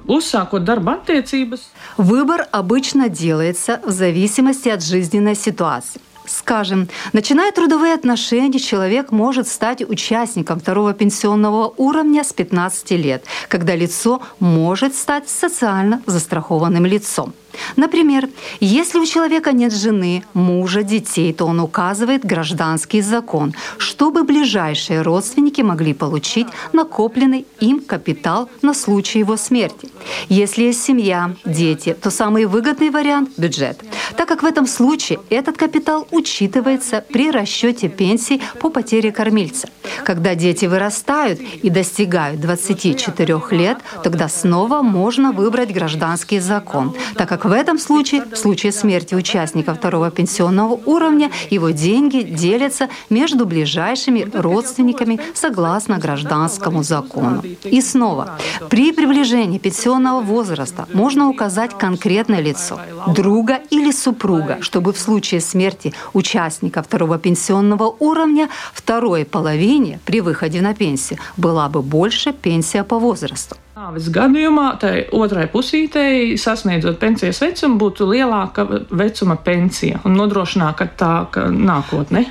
uzsākot 0.09 0.65
darba 0.65 0.99
attiecības. 0.99 1.69
Выбор 1.99 2.47
обычно 2.51 3.09
делается 3.09 3.81
в 3.85 3.91
зависимости 3.91 4.69
от 4.69 4.83
жизненной 4.83 5.37
ситуации. 5.37 6.01
Скажем, 6.28 6.88
начиная 7.14 7.52
трудовые 7.52 7.94
отношения, 7.94 8.60
человек 8.60 9.12
может 9.12 9.48
стать 9.48 9.82
участником 9.82 10.60
второго 10.60 10.94
пенсионного 10.94 11.74
уровня 11.78 12.24
с 12.24 12.34
15 12.34 12.92
лет, 12.92 13.26
когда 13.48 13.76
лицо 13.76 14.22
может 14.40 14.96
стать 14.96 15.30
социально 15.30 16.02
застрахованным 16.06 16.86
лицом. 16.86 17.34
Например, 17.76 18.28
если 18.60 19.00
у 19.00 19.06
человека 19.06 19.52
нет 19.52 19.74
жены, 19.74 20.24
мужа, 20.34 20.84
детей, 20.84 21.34
то 21.34 21.46
он 21.46 21.60
указывает 21.60 22.26
гражданский 22.26 23.02
закон, 23.02 23.54
чтобы 23.78 24.24
ближайшие 24.24 25.02
родственники 25.02 25.62
могли 25.62 25.94
получить 25.94 26.48
накопленный 26.74 27.46
им 27.60 27.80
капитал 27.80 28.50
на 28.62 28.74
случай 28.74 29.20
его 29.20 29.38
смерти. 29.38 29.90
Если 30.30 30.64
есть 30.64 30.84
семья, 30.84 31.36
дети, 31.46 31.96
то 32.00 32.12
самый 32.12 32.46
выгодный 32.46 32.90
вариант– 32.90 33.30
бюджет, 33.38 33.80
так 34.18 34.28
как 34.28 34.44
в 34.44 34.46
этом 34.46 34.68
случае 34.68 35.20
этот 35.30 35.58
капитал 35.58 36.08
учитывается 36.12 37.04
при 37.12 37.32
расчете 37.32 37.90
пенсий 37.90 38.42
по 38.60 38.70
потере 38.70 39.12
кормильца. 39.12 39.68
Когда 40.04 40.36
дети 40.36 40.66
вырастают 40.66 41.40
и 41.40 41.70
достигают 41.70 42.40
24 42.42 43.42
лет, 43.52 43.78
тогда 44.04 44.28
снова 44.28 44.82
можно 44.82 45.32
выбрать 45.32 45.74
гражданский 45.74 46.40
закон, 46.40 46.94
так 47.18 47.30
как 47.30 47.46
в 47.46 47.52
этом 47.52 47.80
случае, 47.80 48.24
в 48.26 48.36
случае 48.36 48.72
смерти 48.72 49.16
участника 49.16 49.74
второго 49.74 50.12
пенсионного 50.12 50.80
уровня, 50.86 51.32
его 51.50 51.70
деньги 51.70 52.22
делятся 52.22 52.90
между 53.10 53.46
ближайшими 53.46 54.28
родственниками 54.34 55.20
согласно 55.34 55.98
гражданскому 55.98 56.84
закону. 56.84 57.44
И 57.64 57.82
снова, 57.82 58.38
при 58.70 58.92
приближении 58.92 59.60
пенсионного 59.60 60.22
возраста 60.22 60.88
можно 60.94 61.30
указать 61.30 61.78
конкретное 61.78 62.42
лицо, 62.42 62.80
друга 63.08 63.60
или 63.70 63.92
супруга, 64.06 64.58
чтобы 64.62 64.94
в 64.94 64.98
случае 65.00 65.42
смерти 65.42 65.94
участника 66.14 66.84
второго 66.84 67.18
пенсионного 67.18 67.96
уровня 68.00 68.50
второй 68.74 69.26
половине 69.26 70.00
при 70.06 70.22
выходе 70.22 70.62
на 70.62 70.74
пенсию 70.76 71.20
была 71.38 71.70
бы 71.70 71.82
больше 71.82 72.32
пенсия 72.34 72.84
по 72.84 73.00
возрасту. 73.00 73.58
Nāves 73.76 74.06
gadījumā 74.08 74.78
tai 74.80 75.02
otrai 75.12 75.50
pusītei, 75.52 76.38
sasniedzot 76.40 76.96
pensijas 76.96 77.42
vecumu, 77.44 77.76
būtu 77.82 78.06
lielāka 78.08 78.64
vecuma 78.88 79.36
pensija 79.36 80.00
un 80.08 80.14
nodrošinātāka 80.16 81.50
nākotne. 81.52 82.22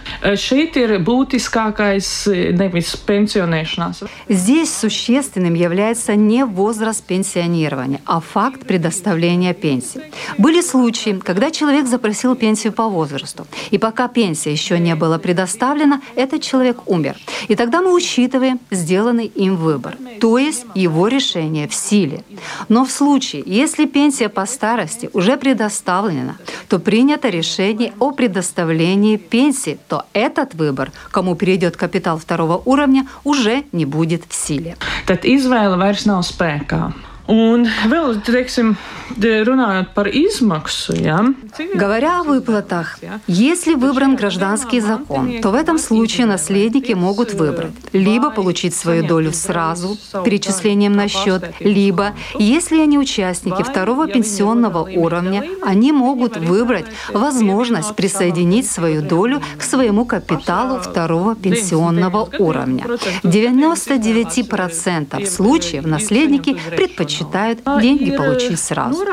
Šeit 0.41 0.79
ir 0.81 0.95
būtiskākais 1.05 2.09
nevis 2.57 2.95
пенсионēšanās. 2.97 4.01
Здесь 4.31 4.73
существенным 4.73 5.53
является 5.53 6.17
не 6.17 6.47
возраст 6.47 7.05
пенсионирования, 7.05 8.01
а 8.07 8.21
факт 8.21 8.67
предоставления 8.67 9.53
пенсии. 9.53 10.01
Были 10.39 10.63
случаи, 10.63 11.21
когда 11.23 11.51
человек 11.51 11.87
запросил 11.89 12.37
пенсию 12.37 12.73
по 12.73 12.89
возрасту, 12.89 13.47
и 13.71 13.77
пока 13.77 14.09
пенсия 14.09 14.51
еще 14.51 14.79
не 14.79 14.95
была 14.95 15.19
предоставлена, 15.19 16.01
этот 16.17 16.41
человек 16.41 16.89
умер. 16.89 17.19
И 17.49 17.55
тогда 17.55 17.83
мы 17.83 17.93
учитываем 17.93 18.61
сделанный 18.71 19.27
им 19.27 19.57
выбор, 19.57 19.99
то 20.23 20.39
есть 20.39 20.65
его 20.75 21.07
решение 21.09 21.34
решение 21.35 21.67
в 21.69 21.75
силе. 21.75 22.25
Но 22.69 22.85
в 22.85 22.91
случае, 22.91 23.43
если 23.47 23.87
пенсия 23.87 24.29
по 24.29 24.47
старости 24.47 25.11
уже 25.13 25.37
предоставлена, 25.37 26.37
то 26.69 26.79
принято 26.79 27.29
решение 27.29 27.93
о 27.99 28.13
предоставлении 28.13 29.17
пенсии, 29.17 29.79
то 29.89 30.05
этот 30.13 30.55
выбор, 30.55 30.93
кому 31.11 31.35
перейдет 31.35 31.77
капитал 31.77 32.19
второго 32.19 32.63
уровня, 32.65 33.07
уже 33.25 33.65
не 33.73 33.85
будет 33.85 34.23
в 34.29 34.35
силе. 34.35 34.77
Tad 35.07 35.25
izvēle 35.25 35.77
vairs. 35.77 36.05
Un 37.27 37.65
vēl, 37.89 38.21
teiksim, 38.21 38.77
runājot 39.17 39.95
par 39.95 40.09
izmaksu, 40.13 40.93
ja? 40.93 41.25
Говоря 41.75 42.21
о 42.21 42.25
выплатах, 42.25 42.99
если 43.27 43.75
выбран 43.75 44.17
гражданский 44.17 44.81
закон, 44.81 45.41
то 45.41 45.51
в 45.51 45.55
этом 45.55 45.79
случае 45.79 46.27
наследники 46.27 46.93
могут 46.93 47.33
выбрать 47.33 47.73
либо 47.93 48.31
получить 48.31 48.75
свою 48.75 49.07
долю 49.07 49.33
сразу 49.33 49.97
перечислением 50.25 50.93
на 50.93 51.09
счет, 51.09 51.55
либо, 51.61 52.13
если 52.39 52.81
они 52.81 52.99
участники 52.99 53.63
второго 53.63 54.07
пенсионного 54.07 54.83
уровня, 54.83 55.45
они 55.63 55.93
могут 55.93 56.37
выбрать 56.37 56.87
возможность 57.13 57.95
присоединить 57.95 58.71
свою 58.71 59.01
долю 59.01 59.41
к 59.59 59.63
своему 59.63 60.05
капиталу 60.05 60.81
второго 60.81 61.35
пенсионного 61.37 62.29
уровня. 62.39 62.85
99% 63.23 65.27
случаев 65.27 65.87
наследники 65.87 66.59
предпочитают 66.77 67.14
деньги 67.81 68.17
получить 68.17 68.59
сразу. 68.59 69.05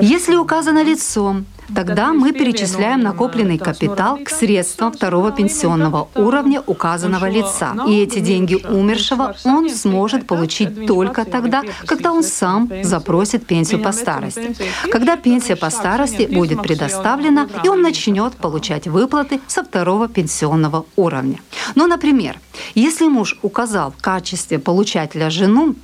Если 0.00 0.36
указано 0.36 0.82
лицом, 0.84 1.46
Тогда 1.74 2.12
мы 2.12 2.32
перечисляем 2.32 3.00
накопленный 3.00 3.58
капитал 3.58 4.18
к 4.18 4.28
средствам 4.28 4.92
второго 4.92 5.32
пенсионного 5.32 6.08
уровня 6.14 6.62
указанного 6.66 7.28
лица. 7.28 7.74
И 7.86 8.02
эти 8.02 8.18
деньги 8.18 8.54
умершего 8.54 9.34
он 9.44 9.70
сможет 9.70 10.26
получить 10.26 10.86
только 10.86 11.24
тогда, 11.24 11.62
когда 11.86 12.12
он 12.12 12.22
сам 12.22 12.70
запросит 12.82 13.46
пенсию 13.46 13.82
по 13.82 13.92
старости. 13.92 14.54
Когда 14.90 15.16
пенсия 15.16 15.56
по 15.56 15.70
старости 15.70 16.28
будет 16.30 16.62
предоставлена, 16.62 17.48
и 17.64 17.68
он 17.68 17.82
начнет 17.82 18.34
получать 18.34 18.86
выплаты 18.86 19.40
со 19.46 19.64
второго 19.64 20.08
пенсионного 20.08 20.84
уровня. 20.96 21.40
Ну, 21.74 21.86
например, 21.86 22.38
если 22.74 23.06
муж 23.08 23.38
указал 23.42 23.92
в 23.92 24.02
качестве 24.02 24.58
получателя 24.58 25.30
жену, 25.30 25.74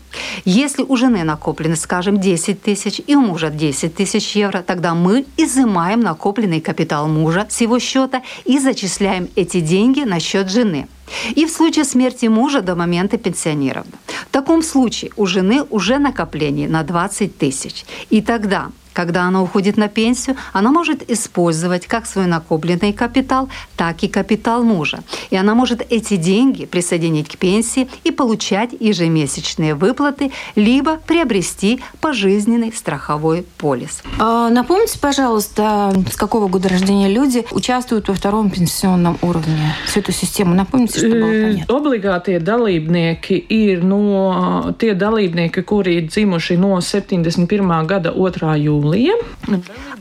если 0.45 0.83
у 0.83 0.97
жены 0.97 1.25
накоплены, 1.25 1.76
скажем, 1.76 2.21
10 2.21 2.62
тысяч 2.62 3.00
и 3.07 3.14
у 3.14 3.21
мужа 3.21 3.50
10 3.50 3.95
тысяч 3.95 4.37
евро, 4.37 4.62
тогда 4.62 4.95
мы 4.95 5.25
изымаем 5.37 6.00
накопленный 6.00 6.61
капитал 6.61 7.09
мужа 7.09 7.47
с 7.49 7.61
его 7.61 7.79
счета 7.79 8.23
и 8.45 8.59
зачисляем 8.59 9.29
эти 9.37 9.61
деньги 9.61 10.00
на 10.00 10.21
счет 10.21 10.50
жены. 10.50 10.88
И 11.35 11.45
в 11.45 11.50
случае 11.50 11.85
смерти 11.85 12.26
мужа 12.26 12.61
до 12.61 12.76
момента 12.76 13.19
пенсионирования. 13.19 13.99
В 14.29 14.33
таком 14.33 14.62
случае 14.62 15.11
у 15.17 15.26
жены 15.26 15.64
уже 15.71 15.99
накопление 15.99 16.69
на 16.69 16.83
20 16.83 17.37
тысяч. 17.37 17.85
И 18.11 18.23
тогда 18.23 18.71
когда 18.92 19.25
она 19.25 19.42
уходит 19.42 19.76
на 19.76 19.88
пенсию, 19.88 20.37
она 20.52 20.70
может 20.70 21.09
использовать 21.11 21.87
как 21.87 22.06
свой 22.06 22.26
накопленный 22.26 22.92
капитал, 22.92 23.49
так 23.76 24.02
и 24.02 24.09
капитал 24.09 24.62
мужа. 24.62 25.00
И 25.30 25.37
она 25.37 25.54
может 25.54 25.82
эти 25.90 26.16
деньги 26.16 26.66
присоединить 26.66 27.28
к 27.28 27.37
пенсии 27.38 27.88
и 28.04 28.11
получать 28.11 28.70
ежемесячные 28.78 29.75
выплаты, 29.75 30.32
либо 30.56 30.99
приобрести 31.06 31.80
пожизненный 32.00 32.73
страховой 32.73 33.44
полис. 33.59 34.02
А, 34.18 34.50
напомните, 34.50 34.99
пожалуйста, 34.99 35.94
с 36.11 36.16
какого 36.16 36.49
года 36.49 36.68
рождения 36.68 37.09
люди 37.09 37.44
участвуют 37.52 38.09
во 38.09 38.14
втором 38.14 38.50
пенсионном 38.50 39.18
уровне? 39.23 39.75
Всю 39.87 40.00
эту 40.00 40.12
систему 40.12 40.54
напомните, 40.54 40.99
что 40.99 41.09
было 41.09 41.30
понятно. 41.30 41.75
Obligātie 41.80 42.38
dalībnieki 42.40 43.38
ir 43.49 43.85
no 43.85 44.75
tie 44.78 44.92
dalībnieki, 44.94 45.62
kuri 45.62 45.97
ir 46.00 46.09
dzimuši 46.09 46.56
no 46.61 46.80
71. 46.80 47.87
gada 47.87 48.11
2. 48.12 48.56
jūlijā 48.66 48.79
jūлija. 48.80 49.14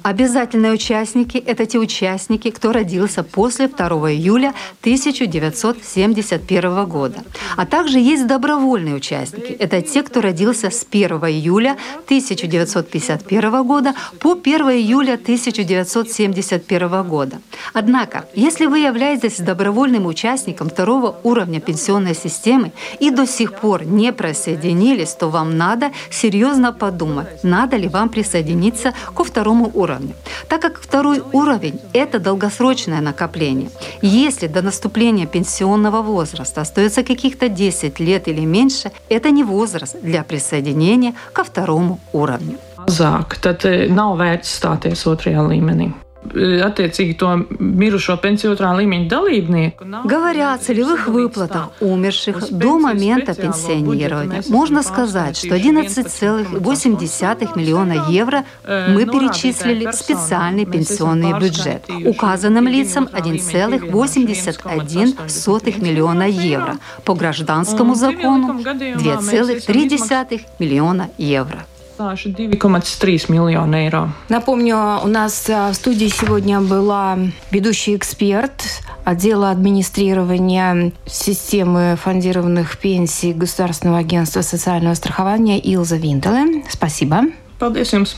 Обязательные 0.03 0.71
участники– 0.71 1.38
это 1.45 1.65
те 1.65 1.77
участники, 1.77 2.51
кто 2.51 2.71
родился 2.71 3.24
после 3.24 3.67
2 3.67 3.88
июля 4.13 4.53
1971 4.81 6.86
года. 6.86 7.24
А 7.57 7.65
также 7.65 8.00
есть 8.00 8.27
добровольные 8.27 8.95
участники. 8.95 9.51
Это 9.51 9.81
те, 9.81 10.03
кто 10.03 10.21
родился 10.21 10.69
с 10.69 10.86
1 10.89 11.12
июля 11.12 11.75
1951 12.05 13.67
года 13.67 13.93
по 14.19 14.31
1 14.31 14.69
июля 14.69 15.15
1971 15.15 17.03
года. 17.03 17.41
Однако, 17.74 18.25
если 18.36 18.67
вы 18.67 18.79
являетесь 18.79 19.39
добровольным 19.39 20.05
участником 20.05 20.69
второго 20.69 21.19
уровня 21.24 21.59
пенсионной 21.59 22.15
системы 22.15 22.71
и 23.01 23.12
до 23.12 23.27
сих 23.27 23.53
пор 23.53 23.83
не 23.83 24.13
присоединились, 24.13 25.13
то 25.13 25.29
вам 25.29 25.57
надо 25.57 25.91
серьезно 26.09 26.71
подумать, 26.71 27.43
надо 27.43 27.75
ли 27.75 27.89
вам 27.89 28.07
присоединиться 28.09 28.68
ко 29.13 29.23
второму 29.23 29.71
уровню. 29.73 30.13
Так 30.47 30.61
как 30.61 30.79
второй 30.79 31.21
уровень– 31.33 31.79
это 31.93 32.19
долгосрочное 32.19 33.01
накопление. 33.01 33.69
Если 34.01 34.47
до 34.47 34.61
наступления 34.61 35.25
пенсионного 35.25 36.01
возраста 36.01 36.61
остается 36.61 37.03
каких-то 37.03 37.49
10 37.49 37.99
лет 37.99 38.27
или 38.27 38.45
меньше, 38.45 38.91
это 39.09 39.31
не 39.31 39.43
возраст 39.43 39.95
для 40.01 40.23
присоединения 40.23 41.13
ко 41.33 41.43
второму 41.43 41.99
уровню. 42.13 42.57
Mazāk, 42.89 43.35
tad 43.43 43.65
nav 43.91 44.15
vērts 44.17 44.49
stāties 44.57 45.03
otrajā 45.05 45.43
līmenī. 45.45 45.91
Attiecīgi 46.29 47.17
to 47.17 47.41
mirušo 47.59 48.17
pensiju 48.21 48.51
otrā 48.53 48.77
līmeņa 48.77 49.07
dalībnieku. 49.09 49.85
Говоря 50.05 50.53
о 50.53 50.58
целевых 50.58 51.08
выплатах 51.08 51.69
умерших 51.79 52.51
до 52.51 52.79
момента 52.79 53.34
пенсионирования, 53.34 54.43
можно 54.49 54.84
сказать, 54.84 55.38
что 55.38 55.55
11,8 55.55 57.55
миллиона 57.55 58.05
евро 58.10 58.43
мы 58.67 59.05
перечислили 59.05 59.86
в 59.88 59.93
специальный 59.93 60.65
пенсионный 60.65 61.34
бюджет. 61.39 61.89
Указанным 62.05 62.67
лицам 62.67 63.08
1,81 63.12 65.82
миллиона 65.82 66.27
евро. 66.27 66.77
По 67.05 67.15
гражданскому 67.15 67.95
закону 67.95 68.60
2,3 68.60 70.41
миллиона 70.60 71.10
евро. 71.17 71.65
2,3 71.99 73.31
миллиона 73.31 73.83
евро. 73.85 74.13
Напомню, 74.29 74.99
у 75.03 75.07
нас 75.07 75.49
э, 75.49 75.69
в 75.71 75.73
студии 75.73 76.07
сегодня 76.07 76.62
была 76.62 77.17
ведущий 77.51 77.95
эксперт 77.95 78.63
отдела 79.03 79.51
администрирования 79.51 80.93
системы 81.05 81.97
фондированных 82.01 82.77
пенсий 82.77 83.33
Государственного 83.33 83.99
агентства 83.99 84.41
социального 84.41 84.93
страхования 84.93 85.59
Илза 85.59 85.97
Винтеле. 85.97 86.63
Спасибо. 86.69 87.23
Paldies 87.59 87.91
jums! 87.91 88.15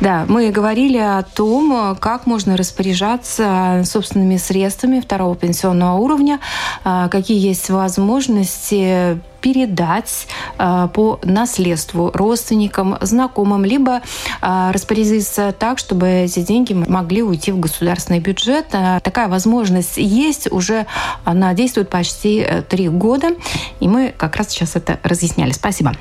Да, 0.00 0.26
мы 0.28 0.50
говорили 0.50 0.98
о 0.98 1.22
том, 1.22 1.96
как 2.00 2.26
можно 2.26 2.56
распоряжаться 2.56 3.82
собственными 3.84 4.36
средствами 4.36 5.00
второго 5.00 5.34
пенсионного 5.34 5.96
уровня, 5.98 6.40
а, 6.84 7.08
какие 7.08 7.38
есть 7.38 7.70
возможности 7.70 9.18
передать 9.44 10.26
э, 10.58 10.88
по 10.94 11.20
наследству 11.22 12.10
родственникам, 12.14 12.96
знакомым, 13.02 13.66
либо 13.66 14.00
э, 14.40 14.70
распорядиться 14.72 15.52
так, 15.52 15.78
чтобы 15.78 16.08
эти 16.08 16.40
деньги 16.40 16.72
могли 16.72 17.22
уйти 17.22 17.52
в 17.52 17.60
государственный 17.60 18.20
бюджет. 18.20 18.68
Э, 18.72 19.00
такая 19.02 19.28
возможность 19.28 19.98
есть, 19.98 20.50
уже 20.50 20.86
она 21.24 21.52
действует 21.52 21.90
почти 21.90 22.46
три 22.70 22.88
года, 22.88 23.32
и 23.80 23.88
мы 23.88 24.14
как 24.16 24.36
раз 24.36 24.48
сейчас 24.48 24.76
это 24.76 24.98
разъясняли. 25.02 25.52
Спасибо. 25.52 25.92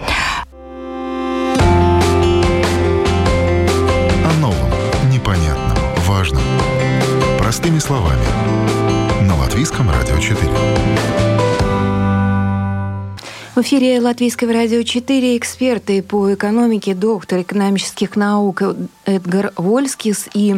О 4.24 4.40
новом, 4.40 4.70
непонятном, 5.12 5.78
важном. 6.08 6.44
Простыми 7.38 7.80
словами. 7.80 8.24
На 9.28 9.36
Латвийском 9.36 9.90
радио 9.90 10.18
4. 10.18 10.50
В 13.56 13.60
эфире 13.60 14.02
Латвийского 14.02 14.52
радио 14.52 14.82
4 14.82 15.38
эксперты 15.38 16.02
по 16.02 16.34
экономике, 16.34 16.96
доктор 16.96 17.42
экономических 17.42 18.16
наук 18.16 18.64
Эдгар 19.06 19.54
Вольскис 19.58 20.28
и 20.34 20.56